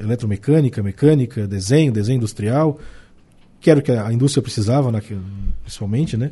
[0.00, 2.78] eletromecânica, mecânica, desenho, desenho industrial,
[3.60, 5.16] que era o que a indústria precisava, que-
[5.62, 6.30] principalmente, né?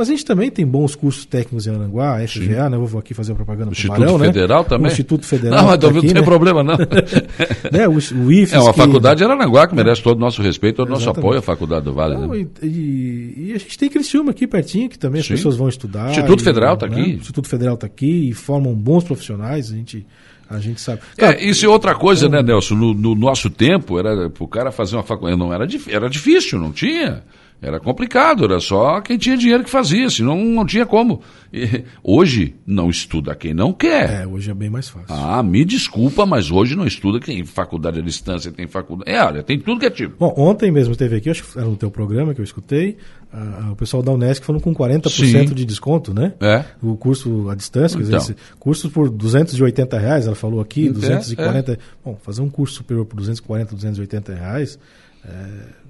[0.00, 2.76] Mas a gente também tem bons cursos técnicos em Aranguá, a FVA, né?
[2.78, 4.24] Eu vou aqui fazer uma propaganda pro Instituto né?
[4.32, 4.86] Federal também?
[4.88, 5.58] O Instituto Federal.
[5.58, 6.22] Não, mas tá não aqui, tem né?
[6.22, 6.74] problema, não.
[7.70, 7.86] né?
[7.86, 10.76] O, o IFES, É uma que- faculdade de Aranaguá que merece todo o nosso respeito,
[10.76, 12.14] todo o nosso apoio à Faculdade do Vale.
[12.14, 12.46] Não, né?
[12.62, 15.34] e, e- e a gente tem Criciúma aqui pertinho, que também as Sim.
[15.34, 16.08] pessoas vão estudar.
[16.12, 16.98] Instituto e, Federal tá né?
[16.98, 17.10] aqui.
[17.10, 20.06] O Instituto Federal está aqui e formam bons profissionais, a gente,
[20.48, 21.02] a gente sabe.
[21.18, 22.74] É, isso é outra coisa, né, Nelson?
[22.74, 25.38] No, no nosso tempo, era o cara fazer uma faculdade.
[25.38, 27.22] Não era, era difícil, não tinha.
[27.62, 31.20] Era complicado, era só quem tinha dinheiro que fazia, senão não tinha como.
[31.52, 34.22] E hoje não estuda quem não quer.
[34.22, 35.06] É, hoje é bem mais fácil.
[35.14, 39.10] Ah, me desculpa, mas hoje não estuda quem faculdade à distância, tem faculdade.
[39.10, 40.16] É, olha, tem tudo que é tipo.
[40.18, 42.96] Bom, ontem mesmo teve aqui, acho que era no teu programa que eu escutei,
[43.30, 45.44] ah, o pessoal da Unesc falando com 40% Sim.
[45.54, 46.32] de desconto, né?
[46.40, 46.64] É.
[46.82, 48.24] O curso à distância, quer dizer, Então.
[48.24, 51.78] esse curso por 280 reais, ela falou aqui, É, 240.
[52.02, 54.78] Bom, fazer um curso superior por 240, 280 reais.
[55.26, 55.80] é,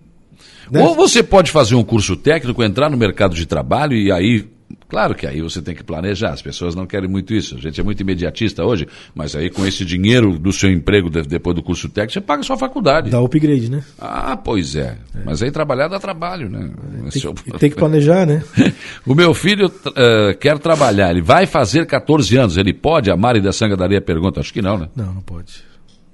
[0.70, 0.80] né?
[0.82, 4.44] Ou você pode fazer um curso técnico, entrar no mercado de trabalho e aí.
[4.88, 7.56] Claro que aí você tem que planejar, as pessoas não querem muito isso.
[7.56, 11.22] A gente é muito imediatista hoje, mas aí com esse dinheiro do seu emprego de-
[11.22, 13.10] depois do curso técnico, você paga a sua faculdade.
[13.10, 13.82] Dá upgrade, né?
[14.00, 14.96] Ah, pois é.
[15.24, 16.70] Mas aí trabalhar dá trabalho, né?
[17.06, 18.42] Esse é Tem, tem que planejar, né?
[19.06, 23.10] O meu filho eh, quer trabalhar, ele vai fazer 14 anos, ele pode?
[23.10, 24.88] A Mari da Sangadaria pergunta, acho que não, né?
[24.94, 25.68] Não, não pode.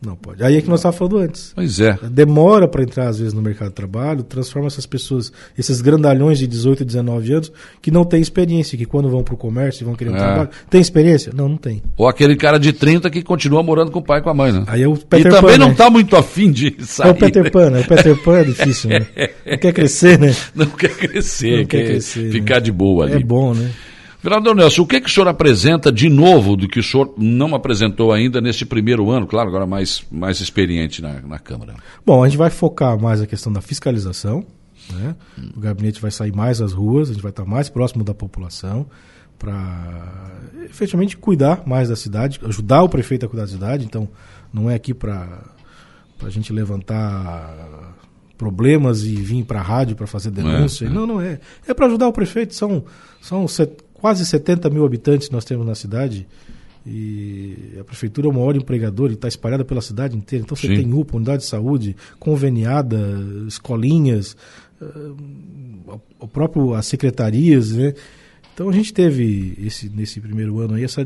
[0.05, 0.45] Não pode.
[0.45, 1.53] Aí é que nós estávamos falando antes.
[1.55, 1.99] Pois é.
[2.11, 6.47] Demora para entrar, às vezes, no mercado de trabalho, transforma essas pessoas, esses grandalhões de
[6.47, 9.95] 18, 19 anos, que não têm experiência, que quando vão para o comércio e vão
[9.95, 10.19] querer um É.
[10.19, 10.49] trabalho.
[10.69, 11.33] Tem experiência?
[11.35, 11.83] Não, não tem.
[11.97, 14.53] Ou aquele cara de 30 que continua morando com o pai e com a mãe,
[14.53, 14.65] né?
[14.67, 15.73] Aí é o e Peter também Pan, não né?
[15.73, 17.09] está muito afim de sair.
[17.09, 17.51] É o Peter né?
[17.51, 17.81] Pan, né?
[17.81, 19.07] O Peter Pan é difícil, né?
[19.47, 20.37] Não quer crescer, né?
[20.55, 22.61] Não quer crescer, Não quer quer, crescer, ficar né?
[22.61, 23.15] de boa ali.
[23.15, 23.71] É bom, né?
[24.27, 27.55] Vereador Nelson, o que, que o senhor apresenta de novo do que o senhor não
[27.55, 31.77] apresentou ainda nesse primeiro ano, claro, agora mais, mais experiente na, na Câmara?
[32.05, 34.45] Bom, a gente vai focar mais a questão da fiscalização.
[34.93, 35.15] Né?
[35.57, 38.87] O gabinete vai sair mais às ruas, a gente vai estar mais próximo da população
[39.39, 40.33] para
[40.65, 43.85] efetivamente cuidar mais da cidade, ajudar o prefeito a cuidar da cidade.
[43.85, 44.09] Então,
[44.53, 45.45] não é aqui para
[46.21, 47.95] a gente levantar
[48.37, 50.87] problemas e vir para a rádio para fazer denúncia.
[50.87, 50.89] é.
[50.89, 51.39] Não, não é.
[51.67, 52.57] É para ajudar o prefeito.
[52.57, 52.85] São,
[53.21, 53.47] são
[54.07, 56.29] quase 70 mil habitantes nós temos na cidade.
[56.87, 60.45] E a prefeitura é o maior empregador e está espalhada pela cidade inteira.
[60.45, 60.77] Então você Sim.
[60.77, 62.97] tem UPA, unidade de saúde, conveniada,
[63.49, 64.37] escolinhas,
[64.81, 67.95] ah, o próprio as secretarias, né?
[68.55, 71.05] Então a gente teve esse nesse primeiro ano aí essa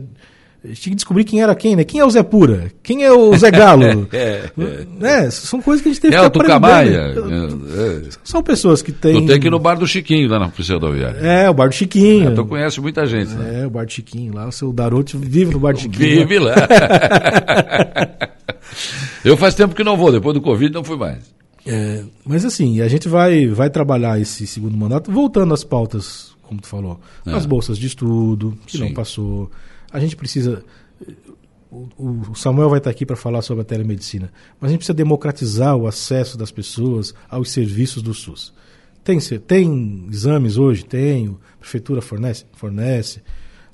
[0.62, 1.84] a gente tinha que descobrir quem era quem, né?
[1.84, 2.70] Quem é o Zé Pura?
[2.82, 4.06] Quem é o Zé Galo?
[4.12, 4.50] É,
[4.98, 5.30] né?
[5.30, 7.14] São coisas que a gente teve É que o Tucamaia.
[7.16, 8.10] É, é.
[8.22, 10.74] São pessoas que têm Tu tem que ir no bar do Chiquinho, lá na Polícia
[10.74, 11.18] Rodoviária.
[11.20, 12.34] É, o Bar do Chiquinho.
[12.34, 13.62] Tu conhece muita gente, né?
[13.62, 16.26] É, o Bar do Chiquinho lá, o seu Darote vive no Bar do Chiquinho.
[16.26, 16.54] Vive lá.
[19.24, 21.18] Eu faz tempo que não vou, depois do Covid não fui mais.
[21.66, 26.60] É, mas assim, a gente vai, vai trabalhar esse segundo mandato, voltando às pautas, como
[26.60, 27.32] tu falou, É.
[27.34, 28.84] as bolsas de estudo, que Sim.
[28.84, 29.50] não passou.
[29.92, 30.64] A gente precisa.
[31.70, 35.76] O, Samuel vai estar aqui para falar sobre a telemedicina, mas a gente precisa democratizar
[35.76, 38.53] o acesso das pessoas aos serviços do SUS.
[39.05, 40.85] Tem, tem exames hoje?
[40.85, 41.29] Tem.
[41.29, 42.44] A prefeitura fornece?
[42.53, 43.22] Fornece.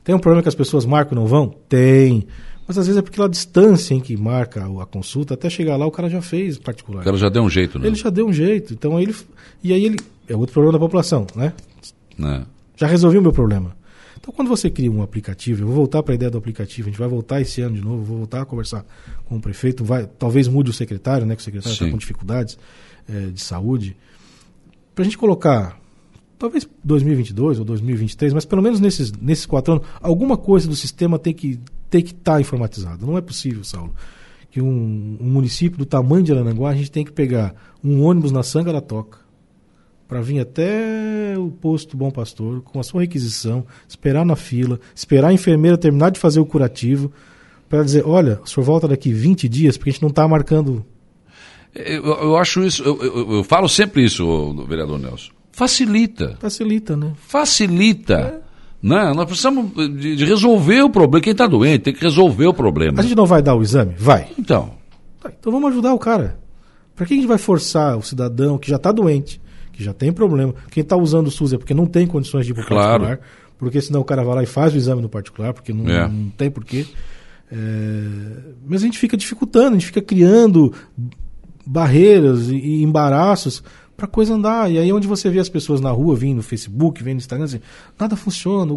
[0.04, 1.48] Tem um problema que as pessoas marcam e não vão?
[1.68, 2.26] Tem.
[2.66, 5.86] Mas às vezes é porque a distância em que marca a consulta, até chegar lá,
[5.86, 7.00] o cara já fez particular.
[7.00, 7.86] O cara já deu um jeito, né?
[7.86, 8.72] Ele já deu um jeito.
[8.72, 9.14] Então ele.
[9.62, 9.98] E aí ele.
[10.28, 11.52] É outro problema da população, né?
[12.18, 12.44] Né?
[12.76, 13.75] Já resolvi o meu problema.
[14.26, 16.90] Então quando você cria um aplicativo, eu vou voltar para a ideia do aplicativo, a
[16.90, 18.84] gente vai voltar esse ano de novo, vou voltar a conversar
[19.24, 21.36] com o prefeito, vai, talvez mude o secretário, né?
[21.36, 22.58] Que o secretário está com dificuldades
[23.08, 23.96] eh, de saúde.
[24.96, 25.80] Para a gente colocar,
[26.36, 31.20] talvez 2022 ou 2023, mas pelo menos nesses, nesses quatro anos, alguma coisa do sistema
[31.20, 33.06] tem que tem que estar informatizada.
[33.06, 33.94] Não é possível, Saulo,
[34.50, 38.32] que um, um município do tamanho de Arananguá, a gente tem que pegar um ônibus
[38.32, 39.18] na Sanga da Toca,
[40.08, 45.28] para vir até o posto Bom Pastor com a sua requisição, esperar na fila, esperar
[45.28, 47.12] a enfermeira terminar de fazer o curativo,
[47.68, 50.84] para dizer: olha, o senhor volta daqui 20 dias, porque a gente não está marcando.
[51.74, 55.30] Eu, eu, acho isso, eu, eu, eu, falo sempre isso, vereador Nelson.
[55.52, 56.36] Facilita.
[56.38, 57.12] Facilita, né?
[57.16, 58.14] Facilita.
[58.42, 58.46] É.
[58.82, 59.12] Não, né?
[59.14, 61.22] nós precisamos de, de resolver o problema.
[61.22, 63.00] Quem está doente tem que resolver o problema.
[63.00, 63.94] A gente não vai dar o exame?
[63.98, 64.28] Vai.
[64.38, 64.74] Então.
[65.20, 66.38] Tá, então vamos ajudar o cara.
[66.94, 69.40] Para que a gente vai forçar o cidadão que já está doente,
[69.76, 70.54] que já tem problema?
[70.70, 73.04] Quem está usando o SUS é porque não tem condições de ir para o claro.
[73.04, 73.20] particular,
[73.58, 76.08] porque senão o cara vai lá e faz o exame no particular, porque não, é.
[76.08, 76.86] não tem porquê.
[77.50, 77.56] É,
[78.66, 80.72] mas a gente fica dificultando, a gente fica criando
[81.64, 83.62] barreiras e, embaraços
[83.96, 84.70] para coisa andar.
[84.70, 87.44] E aí onde você vê as pessoas na rua, vindo no Facebook, vendo no Instagram,
[87.44, 87.60] assim,
[87.98, 88.72] nada funciona,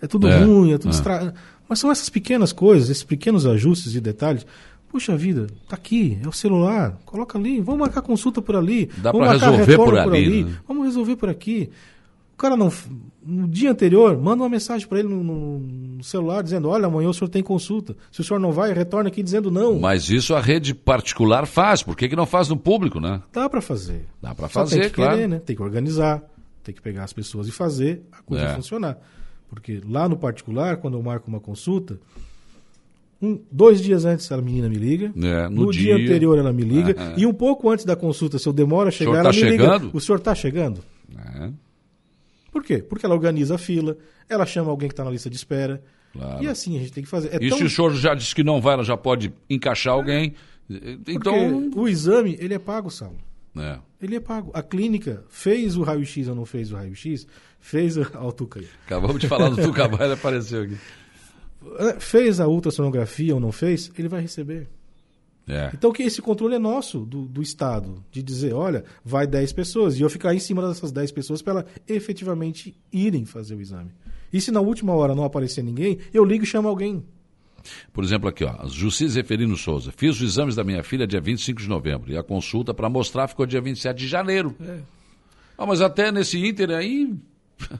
[0.00, 0.94] é tudo é, ruim, é tudo é.
[0.94, 1.34] Estra...
[1.68, 4.46] Mas são essas pequenas coisas, esses pequenos ajustes e detalhes.
[4.94, 8.88] Puxa vida, tá aqui, é o celular, coloca ali, vamos marcar consulta por ali.
[8.98, 10.04] Dá para resolver por ali.
[10.04, 10.54] Por ali né?
[10.68, 11.68] Vamos resolver por aqui.
[12.32, 12.72] O cara não.
[13.26, 17.12] No dia anterior, manda uma mensagem para ele no, no, celular dizendo: Olha, amanhã o
[17.12, 17.96] senhor tem consulta.
[18.12, 19.80] Se o senhor não vai, retorna aqui dizendo não.
[19.80, 21.82] Mas isso a rede particular faz.
[21.82, 23.20] Por que, que não faz no público, né?
[23.32, 24.06] Dá para fazer.
[24.22, 25.14] Dá para fazer, tem que claro.
[25.16, 25.40] Querer, né?
[25.44, 26.22] Tem que organizar,
[26.62, 28.54] tem que pegar as pessoas e fazer a coisa é.
[28.54, 28.96] funcionar.
[29.50, 31.98] Porque lá no particular, quando eu marco uma consulta,
[33.24, 35.12] um, dois dias antes a menina me liga.
[35.16, 36.94] É, no, no dia, dia, anterior ela me liga.
[36.98, 39.34] É, e um pouco antes da consulta, se eu demoro a chegar, ela tá me
[39.34, 39.84] chegando?
[39.86, 39.96] liga.
[39.96, 40.80] O senhor está chegando?
[41.16, 41.50] É.
[42.52, 42.78] Por quê?
[42.78, 43.96] Porque ela organiza a fila,
[44.28, 45.82] ela chama alguém que está na lista de espera.
[46.12, 46.44] Claro.
[46.44, 47.34] E assim a gente tem que fazer.
[47.34, 47.58] É e tão...
[47.58, 50.34] se o senhor já disse que não vai, ela já pode encaixar alguém.
[51.08, 51.70] Então.
[51.70, 53.16] Porque o exame, ele é pago, Saulo.
[53.56, 53.78] É.
[54.00, 54.50] Ele é pago.
[54.54, 57.26] A clínica fez o raio-x ou não fez o raio-x,
[57.60, 58.68] fez a autocaia.
[58.86, 60.76] Acabamos de falar do Tucabá, ele apareceu aqui.
[61.78, 64.68] É, fez a ultrassonografia ou não fez, ele vai receber.
[65.46, 65.70] É.
[65.74, 69.98] Então que esse controle é nosso, do, do Estado, de dizer, olha, vai 10 pessoas,
[69.98, 73.90] e eu ficar em cima dessas 10 pessoas para elas efetivamente irem fazer o exame.
[74.32, 77.04] E se na última hora não aparecer ninguém, eu ligo e chamo alguém.
[77.92, 79.92] Por exemplo, aqui, ó, Jussi Zeferino Souza.
[79.96, 83.28] Fiz os exames da minha filha dia 25 de novembro e a consulta para mostrar
[83.28, 84.54] ficou dia 27 de janeiro.
[84.60, 84.80] É.
[85.56, 87.14] Ah, mas até nesse ínter aí.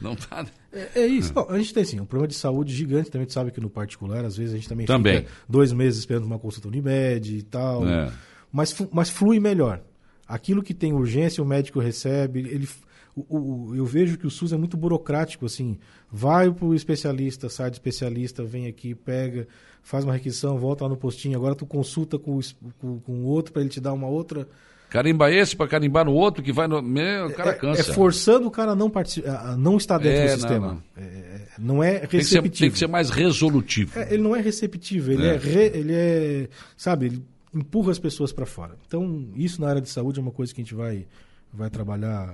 [0.00, 0.42] Não tá.
[0.42, 0.50] Né?
[0.72, 1.32] É, é isso.
[1.32, 4.24] Bom, a gente tem assim, um problema de saúde gigante, também sabe que no particular,
[4.24, 5.18] às vezes a gente também, também.
[5.18, 7.86] fica dois meses esperando uma consulta Unimed e tal.
[7.86, 8.12] É.
[8.52, 9.80] Mas, mas flui melhor.
[10.26, 12.68] Aquilo que tem urgência, o médico recebe, ele.
[13.14, 15.78] O, o, eu vejo que o SUS é muito burocrático, assim.
[16.10, 19.46] Vai para o especialista, sai do especialista, vem aqui, pega,
[19.82, 21.36] faz uma requisição, volta lá no postinho.
[21.36, 22.40] Agora tu consulta com o
[22.78, 24.48] com, com o outro para ele te dar uma outra
[24.90, 26.80] Carimba esse para carimbar no outro que vai no.
[26.80, 27.80] Meu, o cara é, cansa.
[27.80, 28.92] É forçando o cara a não,
[29.26, 30.66] a não estar dentro é, do sistema.
[30.68, 30.82] Não, não.
[30.96, 32.42] É, não é receptivo.
[32.42, 33.98] Tem que, ser, tem que ser mais resolutivo.
[33.98, 36.48] É, ele não é receptivo, ele é, é re, ele é.
[36.76, 38.76] Sabe, ele empurra as pessoas para fora.
[38.86, 41.06] Então, isso na área de saúde é uma coisa que a gente vai,
[41.52, 42.28] vai trabalhar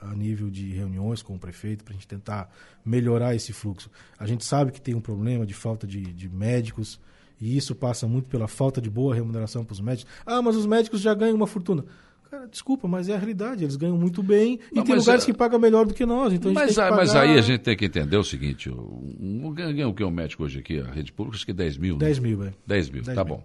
[0.00, 2.50] a, a nível de reuniões com o prefeito para a gente tentar
[2.84, 3.90] melhorar esse fluxo.
[4.18, 7.00] A gente sabe que tem um problema de falta de, de médicos.
[7.40, 10.12] E isso passa muito pela falta de boa remuneração para os médicos.
[10.26, 11.84] Ah, mas os médicos já ganham uma fortuna.
[12.30, 13.64] Cara, desculpa, mas é a realidade.
[13.64, 15.26] Eles ganham muito bem e tem lugares é...
[15.26, 16.32] que pagam melhor do que nós.
[16.32, 16.96] Então mas, pagar...
[16.96, 20.12] mas aí a gente tem que entender o seguinte: o, ganha o que é um
[20.12, 20.78] médico hoje aqui?
[20.78, 21.96] A rede pública, acho que 10 mil.
[21.96, 22.28] 10 né?
[22.28, 22.52] mil, é.
[22.64, 23.36] 10 mil, 10 tá mil.
[23.36, 23.44] bom.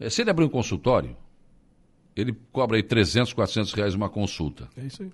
[0.00, 1.16] É, se ele abrir um consultório,
[2.16, 4.68] ele cobra aí 300, 400 reais uma consulta.
[4.76, 5.10] É isso aí.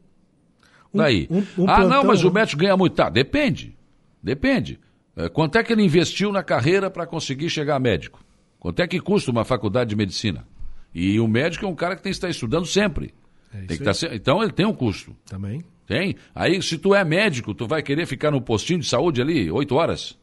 [0.95, 1.29] Um, Daí.
[1.31, 2.95] Um, um ah, plantão, não, mas o médico ganha muito.
[2.95, 3.77] Tá, depende.
[4.23, 4.81] Depende.
[5.17, 8.25] É, quanto é que ele investiu na carreira para conseguir chegar a médico?
[8.59, 10.47] Quanto é que custa uma faculdade de medicina?
[10.95, 13.15] E o médico é um cara que tem que estar estudando sempre.
[13.53, 15.17] É tem que estar, então ele tem um custo.
[15.27, 15.65] Também.
[15.87, 16.17] Tem.
[16.35, 19.75] Aí, se tu é médico, tu vai querer ficar no postinho de saúde ali, oito
[19.75, 20.17] horas?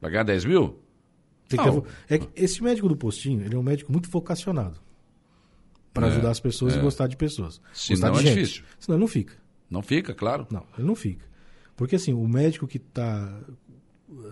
[0.00, 0.78] Pagar 10 mil?
[1.48, 1.56] Que,
[2.08, 4.78] é que esse médico do postinho, ele é um médico muito vocacionado.
[5.92, 6.78] Para é, ajudar as pessoas é.
[6.78, 7.60] e gostar de pessoas.
[7.72, 8.34] Senão de é gente.
[8.34, 8.64] difícil.
[8.78, 9.34] Senão ele não fica.
[9.70, 10.46] Não fica, claro.
[10.50, 11.24] Não, ele não fica.
[11.76, 13.40] Porque assim, o médico que está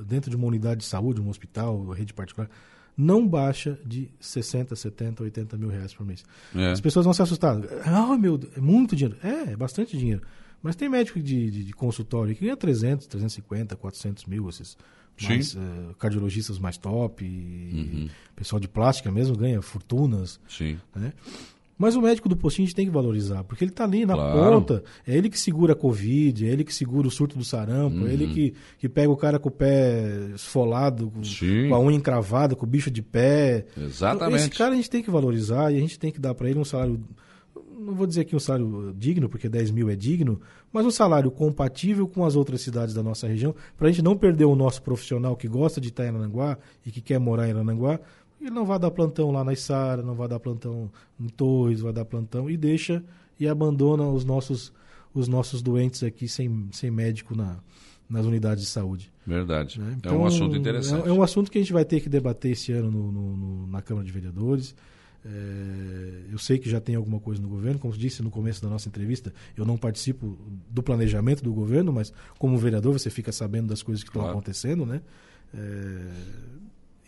[0.07, 2.49] dentro de uma unidade de saúde, um hospital, rede particular,
[2.97, 6.25] não baixa de 60, 70, 80 mil reais por mês.
[6.55, 6.73] É.
[6.73, 7.59] As pessoas vão se assustar.
[7.85, 9.19] Ah, meu Deus, é muito dinheiro.
[9.23, 10.23] É, é bastante dinheiro.
[10.63, 14.77] Mas tem médico de, de, de, consultório que ganha 300, 350, 400 mil, esses
[15.21, 18.09] mais, uh, cardiologistas mais top, uhum.
[18.37, 20.39] pessoal de plástica mesmo ganha fortunas.
[20.49, 20.79] Sim.
[20.95, 21.13] Né?
[21.79, 24.15] Mas o médico do postinho a gente tem que valorizar, porque ele está ali na
[24.15, 24.39] claro.
[24.39, 24.85] ponta.
[25.07, 28.07] É ele que segura a Covid, é ele que segura o surto do sarampo, uhum.
[28.07, 28.35] é ele uhum.
[28.35, 31.23] que, que pega o cara com o pé esfolado, com,
[31.69, 33.65] com, a unha encravada, com o bicho de pé.
[33.77, 34.43] Exatamente.
[34.43, 36.59] Esse cara a gente tem que valorizar e a gente tem que dar para ele
[36.59, 37.03] um salário.
[37.79, 40.41] Não vou dizer aqui um salário digno, porque 10 mil é digno,
[40.73, 44.17] mas um salário compatível com as outras cidades da nossa região, para a gente não
[44.17, 46.57] perder o nosso profissional que gosta de estar em Arananguá
[46.87, 47.99] e que quer morar em Arananguá,
[48.47, 51.93] ele não vai dar plantão lá na Isara, não vai dar plantão em Torres, vai
[51.93, 53.03] dar plantão e deixa
[53.39, 54.73] e abandona os nossos
[55.15, 57.59] os nossos doentes aqui sem, sem médico na,
[58.09, 59.13] nas unidades de saúde.
[59.27, 59.81] Verdade.
[59.81, 59.95] Né?
[59.99, 61.07] Então, é um assunto interessante.
[61.07, 63.37] É, é, um assunto que a gente vai ter que debater esse ano no, no,
[63.37, 64.75] no, na Câmara de Vereadores.
[65.25, 68.69] É, eu sei que já tem alguma coisa no governo, como disse no começo da
[68.69, 70.37] nossa entrevista, eu não participo
[70.69, 74.37] do planejamento do governo, mas como vereador você fica sabendo das coisas que estão claro.
[74.37, 75.01] acontecendo, né?
[75.55, 76.07] É,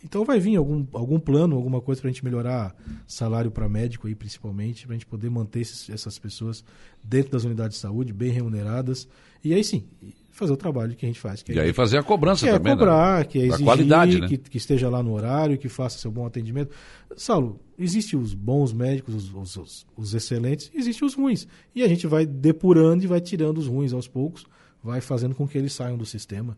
[0.05, 2.75] então vai vir algum, algum plano, alguma coisa para a gente melhorar
[3.07, 6.63] salário para médico aí, principalmente, para a gente poder manter esses, essas pessoas
[7.03, 9.07] dentro das unidades de saúde, bem remuneradas.
[9.43, 9.83] E aí sim,
[10.31, 11.43] fazer o trabalho que a gente faz.
[11.49, 12.73] e aí fazer a cobrança que também.
[12.73, 13.23] É cobrar, né?
[13.25, 14.27] que é exigir, qualidade, né?
[14.27, 16.69] que, que, esteja lá no horário, que faça seu bom atendimento.
[17.17, 21.47] Saulo, existem os bons médicos, os, os, os excelentes, existem os ruins.
[21.73, 24.45] E a gente vai depurando e vai tirando os ruins aos poucos,
[24.83, 26.55] vai fazendo com que eles saiam do sistema.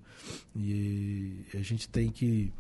[0.54, 2.52] E a gente tem que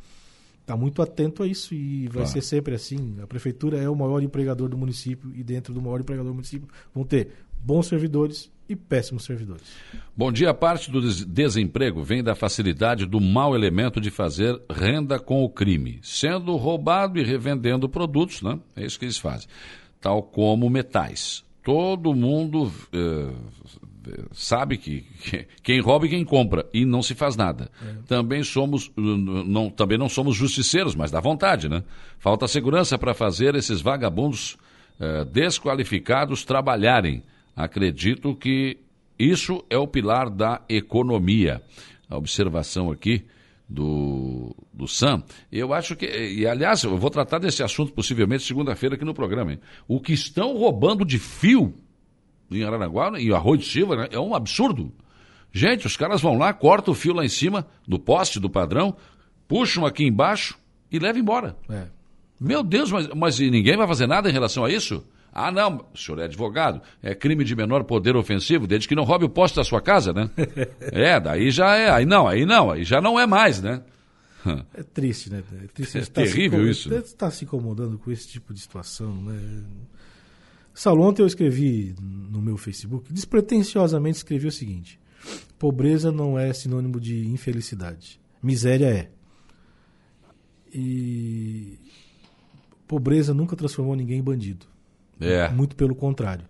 [0.67, 2.27] está muito atento a isso e vai claro.
[2.27, 3.15] ser sempre assim.
[3.23, 6.67] A prefeitura é o maior empregador do município e dentro do maior empregador do município
[6.93, 9.63] vão ter bons servidores e péssimos servidores.
[10.15, 10.53] Bom dia.
[10.53, 15.99] Parte do desemprego vem da facilidade do mau elemento de fazer renda com o crime,
[16.03, 18.59] sendo roubado e revendendo produtos, né?
[18.75, 19.47] É isso que eles fazem.
[20.01, 21.45] Tal como metais.
[21.63, 23.31] Todo mundo eh,
[24.31, 27.69] sabe que, que, quem rouba e quem compra e não se faz nada.
[27.81, 27.95] É.
[28.07, 31.83] Também somos não, também não somos justiceiros, mas dá vontade, né?
[32.19, 34.57] Falta segurança para fazer esses vagabundos
[34.99, 37.23] eh, desqualificados trabalharem.
[37.55, 38.77] Acredito que
[39.17, 41.61] isso é o pilar da economia.
[42.09, 43.25] A observação aqui
[43.67, 48.95] do, do Sam, eu acho que, e aliás, eu vou tratar desse assunto possivelmente segunda-feira
[48.95, 49.53] aqui no programa.
[49.53, 49.59] Hein?
[49.87, 51.73] O que estão roubando de fio
[52.51, 54.91] em Aranaguá e Arroio de Silva né, é um absurdo.
[55.51, 58.95] Gente, os caras vão lá, cortam o fio lá em cima do poste, do padrão,
[59.47, 60.57] puxam aqui embaixo
[60.91, 61.55] e levam embora.
[61.69, 61.85] É.
[62.39, 65.03] Meu Deus, mas, mas ninguém vai fazer nada em relação a isso?
[65.33, 69.03] Ah, não, o senhor é advogado, é crime de menor poder ofensivo, desde que não
[69.03, 70.29] roube o poste da sua casa, né?
[70.91, 73.83] é, daí já é, aí não, aí não, aí já não é mais, né?
[74.73, 75.43] É triste, né?
[75.63, 76.89] É, triste, é terrível se, isso.
[76.89, 79.63] Você está se incomodando com esse tipo de situação, né?
[80.77, 84.99] Saulo, ontem eu escrevi no meu Facebook, despretensiosamente escrevi o seguinte:
[85.57, 89.11] pobreza não é sinônimo de infelicidade, miséria é.
[90.71, 91.79] E
[92.87, 94.67] pobreza nunca transformou ninguém em bandido.
[95.19, 95.49] É.
[95.49, 96.45] Muito pelo contrário.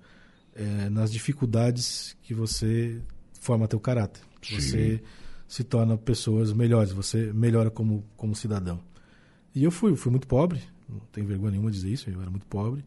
[0.53, 3.01] É nas dificuldades que você
[3.39, 4.21] forma teu caráter.
[4.41, 4.59] Sim.
[4.59, 5.03] Você
[5.47, 8.81] se torna pessoas melhores, você melhora como, como cidadão.
[9.55, 12.29] E eu fui, fui muito pobre, não tenho vergonha nenhuma de dizer isso, eu era
[12.29, 12.83] muito pobre.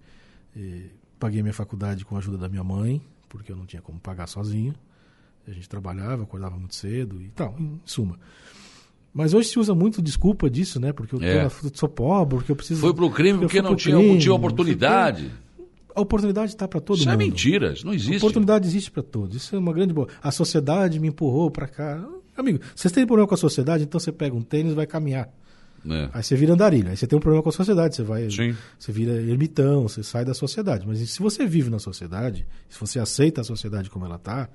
[1.20, 4.26] Paguei minha faculdade com a ajuda da minha mãe, porque eu não tinha como pagar
[4.26, 4.74] sozinho.
[5.46, 8.18] A gente trabalhava, acordava muito cedo e tal, em suma.
[9.12, 10.92] Mas hoje se usa muito desculpa disso, né?
[10.92, 11.48] Porque eu, é.
[11.74, 12.80] sou pobre, porque eu preciso.
[12.80, 15.30] Foi pro crime porque, não tinha, crime, tinha oportunidade.
[15.94, 17.20] A oportunidade está para todo isso é mundo.
[17.20, 18.14] Isso é mentira, isso não existe.
[18.14, 19.36] A oportunidade existe para todos.
[19.36, 20.06] Isso é uma grande boa.
[20.22, 22.04] A sociedade me empurrou para cá.
[22.36, 25.28] Amigo, vocês têm problema com a sociedade, então você pega um tênis e vai caminhar.
[25.88, 26.10] É.
[26.12, 26.90] Aí você vira andarilho.
[26.90, 28.56] Aí você tem um problema com a sociedade, você vai, Sim.
[28.78, 30.86] você vira ermitão, você sai da sociedade.
[30.86, 34.48] Mas se você vive na sociedade, se você aceita a sociedade como ela está,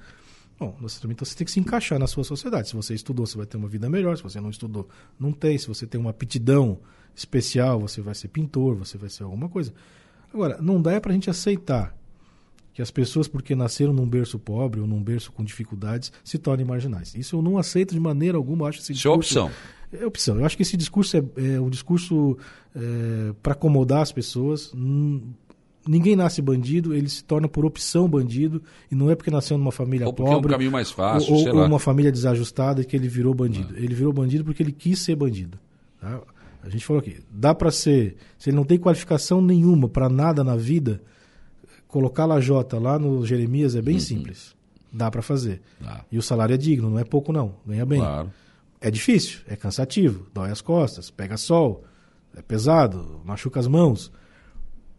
[0.57, 2.69] Bom, você, então você tem que se encaixar na sua sociedade.
[2.69, 4.15] Se você estudou, você vai ter uma vida melhor.
[4.15, 4.87] Se você não estudou,
[5.19, 5.57] não tem.
[5.57, 6.79] Se você tem uma aptidão
[7.13, 9.73] especial, você vai ser pintor, você vai ser alguma coisa.
[10.33, 11.93] Agora, não dá para a gente aceitar
[12.75, 16.65] que as pessoas, porque nasceram num berço pobre ou num berço com dificuldades, se tornem
[16.65, 17.15] marginais.
[17.15, 18.67] Isso eu não aceito de maneira alguma.
[18.67, 19.57] Acho esse discurso, Isso é opção.
[19.93, 20.37] É opção.
[20.37, 22.37] Eu acho que esse discurso é, é um discurso
[22.75, 24.73] é, para acomodar as pessoas.
[25.87, 28.61] Ninguém nasce bandido, ele se torna por opção bandido,
[28.91, 30.33] e não é porque nasceu numa família ou pobre.
[30.33, 33.73] É um caminho mais fácil, ou, ou uma família desajustada que ele virou bandido.
[33.73, 33.79] Ah.
[33.79, 35.57] Ele virou bandido porque ele quis ser bandido.
[36.01, 36.19] Tá?
[36.61, 40.43] A gente falou aqui, dá para ser, se ele não tem qualificação nenhuma para nada
[40.43, 41.01] na vida,
[41.87, 44.01] colocar lajota lá no Jeremias é bem uhum.
[44.01, 44.55] simples.
[44.91, 45.61] Dá para fazer.
[46.11, 47.99] E o salário é digno, não é pouco não, ganha bem.
[47.99, 48.31] Claro.
[48.79, 51.83] É difícil, é cansativo, dói as costas, pega sol,
[52.35, 54.11] é pesado, machuca as mãos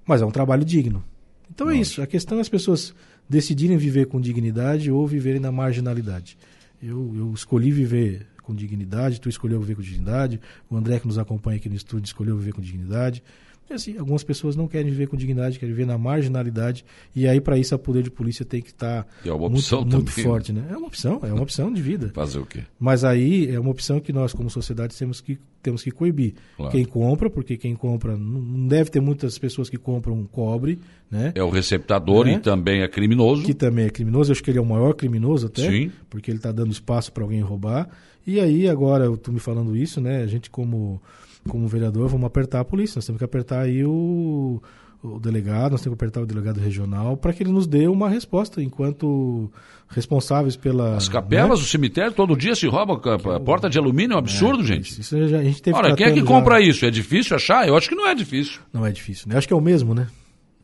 [0.07, 1.05] mas é um trabalho digno.
[1.51, 1.79] Então é Nossa.
[1.79, 2.03] é isso.
[2.03, 2.94] A questão é as pessoas
[3.29, 6.38] decidirem viver com dignidade ou viverem na marginalidade.
[6.81, 11.18] Eu, eu escolhi viver com dignidade, tu escolheu viver com dignidade, o André que nos
[11.18, 13.22] acompanha aqui no estúdio escolheu viver com dignidade.
[13.69, 17.40] E assim, algumas pessoas não querem viver com dignidade, querem viver na marginalidade, e aí
[17.40, 20.67] para isso a poder de polícia tem que estar tá é muito, muito forte, né?
[20.71, 22.10] É uma opção, é uma opção de vida.
[22.14, 22.60] Fazer o quê?
[22.79, 26.35] Mas aí é uma opção que nós como sociedade temos que temos que coibir.
[26.56, 26.71] Claro.
[26.71, 30.79] Quem compra, porque quem compra não deve ter muitas pessoas que compram cobre,
[31.10, 31.33] né?
[31.35, 32.35] É o receptador né?
[32.35, 33.42] e também é criminoso.
[33.42, 35.90] Que também é criminoso, eu acho que ele é o maior criminoso até, Sim.
[36.08, 37.88] porque ele está dando espaço para alguém roubar.
[38.25, 40.23] E aí agora eu tô me falando isso, né?
[40.23, 41.02] A gente como
[41.47, 42.99] como vereador, vamos apertar a polícia.
[42.99, 44.61] Nós temos que apertar aí o,
[45.03, 48.09] o delegado, nós temos que apertar o delegado regional para que ele nos dê uma
[48.09, 49.51] resposta enquanto
[49.88, 50.97] responsáveis pela.
[50.97, 51.65] As capelas, né?
[51.65, 53.01] o cemitério, todo dia se rouba
[53.35, 55.01] a porta de alumínio, é um absurdo, É, gente.
[55.01, 56.85] Isso já, a gente teve Olha, quem é que compra já- isso?
[56.85, 57.67] É difícil achar?
[57.69, 58.61] Eu acho que não é difícil.
[58.73, 59.37] Não é difícil, né?
[59.37, 60.09] Acho que é o mesmo, né?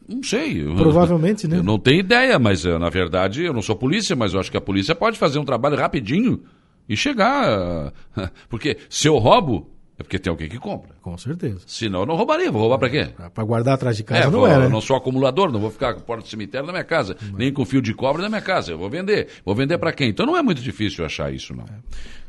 [0.09, 0.63] Não sei.
[0.67, 1.59] eu- Provavelmente, né?
[1.59, 4.51] Eu não tenho ideia, mas eh, na verdade eu não sou polícia, mas eu acho
[4.51, 6.41] que a polícia pode fazer um trabalho rapidinho
[6.89, 7.93] e chegar.
[8.51, 9.71] Porque se eu roubo,
[10.03, 10.95] é porque tem alguém que compra.
[11.01, 11.61] Com certeza.
[11.67, 12.51] Senão eu não roubaria.
[12.51, 13.09] Vou roubar pra quê?
[13.33, 14.65] Para guardar atrás de casa É, não vou- é, né?
[14.67, 17.17] eu não sou acumulador, não vou ficar com a porta do cemitério na minha casa,
[17.35, 18.73] nem com fio de cobre na minha casa.
[18.73, 19.29] Eu vou vender.
[19.45, 20.11] Vou vender para quem?
[20.11, 21.65] Então não é muito difícil achar isso, não.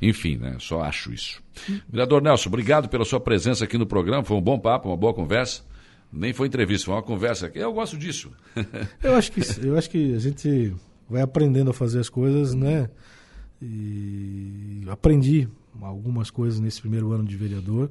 [0.02, 0.56] Enfim, né?
[0.60, 1.42] Só acho isso.
[1.90, 4.24] Vereador Nelson, obrigado pela sua presença aqui no programa.
[4.24, 5.62] Foi um bom papo, uma boa conversa.
[6.12, 7.52] Nem foi entrevista, foi uma conversa.
[7.56, 8.32] Eu gosto disso.
[9.04, 10.74] Eu acho que eu acho que a gente
[11.10, 12.90] vai aprendendo a fazer as coisas, né?
[13.64, 15.48] E aprendi
[15.82, 17.90] algumas coisas nesse primeiro ano de vereador.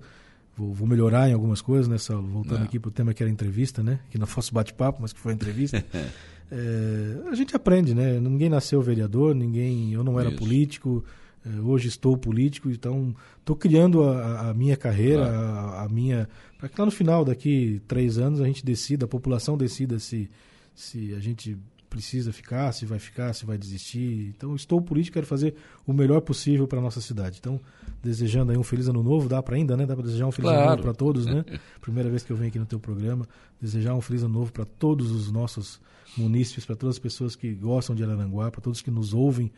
[0.57, 1.97] Vou, vou melhorar em algumas coisas, né?
[1.97, 2.29] Saulo?
[2.29, 2.65] Voltando Não.
[2.67, 4.01] aqui para o tema que era entrevista, né?
[4.11, 5.85] Que não fosse bate-papo, mas que foi entrevista.
[6.55, 8.21] É, a gente aprende, né?
[8.21, 9.95] Ninguém nasceu vereador, ninguém.
[9.95, 10.37] Eu não era Isso.
[10.37, 11.03] político,
[11.47, 15.35] é, hoje estou político, então estou criando a, a- a minha carreira, Claro.
[15.79, 16.29] a, a minha.
[16.59, 20.29] Para que lá no final, daqui três anos, a gente decida, a população decida se,
[20.75, 21.57] se a gente
[21.93, 24.33] precisa ficar, se vai ficar, se vai desistir.
[24.35, 25.55] Então, estou político, quero fazer
[25.87, 27.37] o melhor possível para a nossa cidade.
[27.39, 27.61] Então,
[28.03, 29.85] desejando aí um feliz ano novo, dá para ainda, né?
[29.85, 30.71] Dá para desejar um feliz ano Claro.
[30.73, 31.45] novo para todos, né?
[31.83, 33.29] Primeira vez que eu venho aqui no teu programa,
[33.61, 35.79] desejar um feliz ano novo para todos os nossos
[36.17, 39.53] munícipes, para todas as pessoas que gostam de Araranguá, para todos que nos ouvem.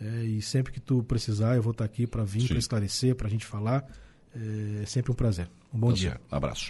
[0.00, 3.26] É, e sempre que tu precisar, eu vou estar aqui para vir, para esclarecer, para
[3.26, 3.84] a gente falar.
[4.82, 5.48] É sempre um prazer.
[5.74, 6.20] Um bom Tá dia.
[6.30, 6.66] Abraço.